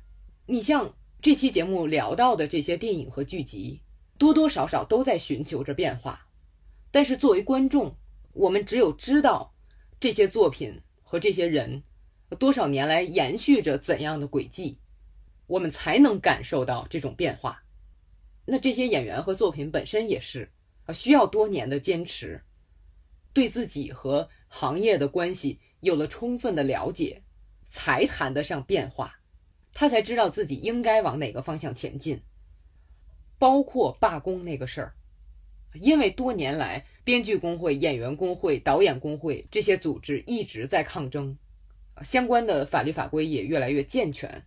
[0.47, 3.81] 你像这期节目聊到的这些电影和剧集，
[4.17, 6.29] 多多少少都在寻求着变化。
[6.93, 7.97] 但是作为观众，
[8.33, 9.53] 我们只有知道
[9.99, 11.83] 这些作品和这些人
[12.39, 14.79] 多少年来延续着怎样的轨迹，
[15.49, 17.65] 我们才能感受到这种变化。
[18.45, 20.49] 那这些演员和作品本身也是
[20.85, 22.41] 啊，需要多年的坚持。
[23.37, 27.23] 对自己和行业的关系有了充分的了解，
[27.67, 29.21] 才谈得上变化。
[29.75, 32.23] 他才知道自己应该往哪个方向前进。
[33.39, 34.95] 包括罢工那个事儿，
[35.75, 41.37] 因为多年来编剧工会、演员工会、导演工会这些组织一直在抗争，
[42.03, 44.43] 相关的法律法规也越来越健全。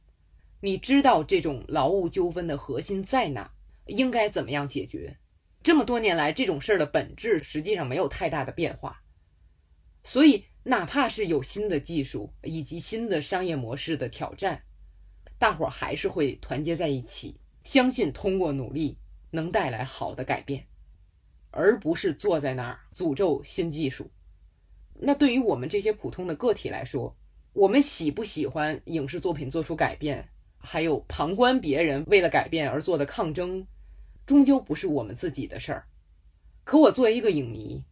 [0.61, 3.51] 你知道这种劳务纠纷的核心在哪，
[3.85, 5.15] 应该怎么样解决？
[5.69, 9.03] 这么多年来，这种事儿的本质实际上没有太大的变化，
[10.01, 14.63] 所以哪怕是有新的技术以及新的商业模式的挑战，
[15.37, 18.97] 大伙儿还是会团结在一起，相信通过努力
[19.29, 20.65] 能带来好的改变，
[21.51, 24.09] 而不是坐在那儿诅咒新技术。
[24.95, 27.15] 那对于我们这些普通的个体来说，
[27.53, 33.67] 我们喜不喜欢影视作品做出改变，还有旁观别人为了改变而做的抗争，
[34.29, 35.87] 终究不是我们自己的事儿。
[36.63, 37.83] 可我作为一个影迷，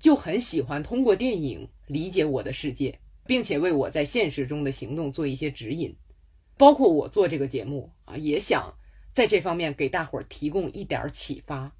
[0.00, 5.96] 就很喜欢通过电影理解我的世界，并且为我在现实中的行动做一些指引。
[6.58, 8.74] 包括我做这个节目啊，也想
[9.12, 11.72] 在这方面给大伙儿提供一点启发。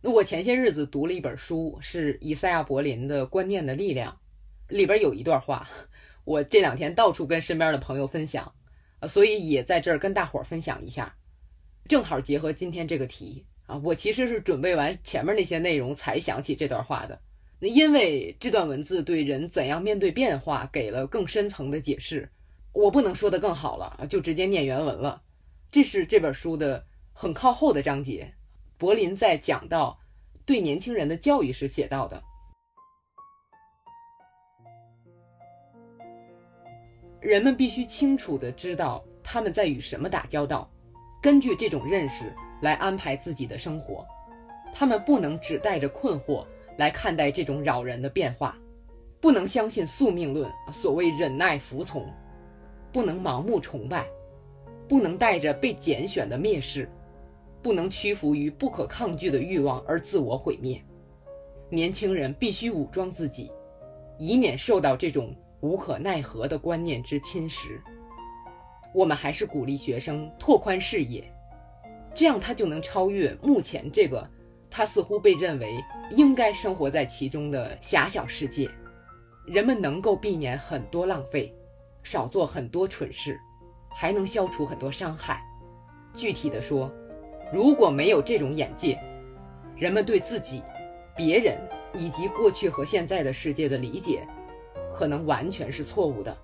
[0.00, 4.18] 那我前些日子读了一本书，是以赛亚·柏林的《观念的力量》，
[4.74, 5.68] 里边有一段话，
[6.26, 8.52] 我这两天到处跟身边的朋友分享，
[9.08, 11.14] 所以也在这儿跟大伙儿分享一下，
[11.92, 13.78] 正好结合今天这个题啊。
[13.84, 17.20] 我其实是准备完前面那些内容才想起这段话的，
[17.58, 22.30] 那因为这段文字对人怎样面对变化给了更深层的解释，
[22.72, 25.22] 我不能说的更好了，就直接念原文了。
[25.70, 26.82] 这是这本书的
[27.12, 28.32] 很靠后的章节。
[28.78, 30.00] 柏林在讲到
[30.46, 32.22] 对年轻人的教育时写到的：
[37.20, 40.70] 人们必须清楚的知道他们在与什么打交道，
[41.22, 44.04] 根据这种认识来安排自己的生活。
[44.74, 46.44] 他们不能只带着困惑
[46.76, 48.58] 来看待这种扰人的变化，
[49.20, 52.10] 不能相信宿命论，所谓忍耐服从，
[52.90, 54.06] 不能盲目崇拜，
[54.88, 56.88] 不能带着被拣选的蔑视。
[57.62, 60.82] 不能屈服于不可抗拒的欲望而自我毁灭。
[61.70, 63.52] 年轻人必须武装自己，
[64.18, 67.78] 以免受到这种无可奈何的观念之侵蚀。
[68.94, 71.24] 我们还是鼓励学生拓宽视野，
[72.14, 74.28] 这样他就能超越目前这个
[74.70, 78.70] 他似乎被认为应该生活在其中的狭小世界。
[79.46, 81.52] 人们能够避免很多浪费，
[82.02, 83.38] 少做很多蠢事，
[83.90, 85.42] 还能消除很多伤害。
[86.14, 86.90] 具体的说。
[87.52, 88.98] 如果没有这种眼界，
[89.76, 90.62] 人们对自己、
[91.14, 91.58] 别人
[91.92, 94.26] 以及过去和现在的世界的理解，
[94.94, 96.34] 可能完全是错误的。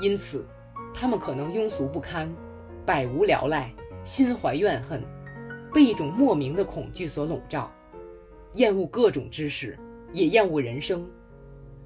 [0.00, 0.48] 因此，
[0.94, 2.32] 他们可能庸俗不堪、
[2.84, 3.72] 百无聊赖、
[4.04, 5.02] 心怀怨恨，
[5.72, 7.70] 被一种莫名的恐惧所笼罩，
[8.54, 9.78] 厌恶各种知识，
[10.12, 11.08] 也厌恶人生。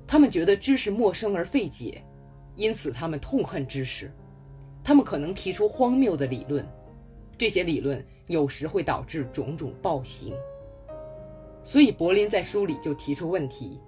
[0.07, 2.03] 他们觉得知识陌生而费解，
[2.57, 4.11] 因此他们痛恨知识。
[4.85, 6.67] 他们可能提出荒谬的理论。
[7.39, 10.35] 这些理论有时会导致种种暴行，
[11.65, 13.81] 所以柏林在书里就提出问题：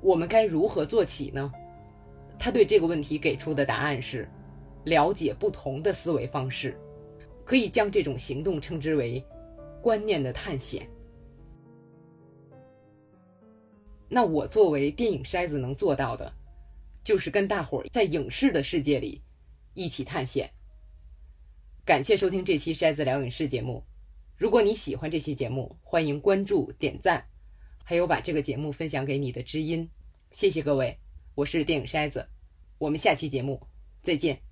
[0.00, 1.52] 我们该如何做起呢？
[2.38, 4.28] 他对这个问题给出的答案是：
[4.84, 6.78] 了解不同的思维方式，
[7.44, 9.24] 可以将这种行动称之为
[9.82, 10.88] 观念的探险。
[14.08, 16.32] 那我作为电影筛子能做到的，
[17.04, 19.22] 就是跟大伙儿在影视的世界里
[19.74, 20.50] 一起探险。
[21.84, 23.84] 感谢收听这期筛子聊影视节目。
[24.36, 27.26] 如果你喜欢这期节目，欢迎关注、点赞，
[27.84, 29.90] 还有把这个节目分享给你的知音。
[30.30, 30.98] 谢谢各位，
[31.34, 32.26] 我是电影筛子，
[32.78, 33.60] 我们下期节目
[34.02, 34.47] 再见。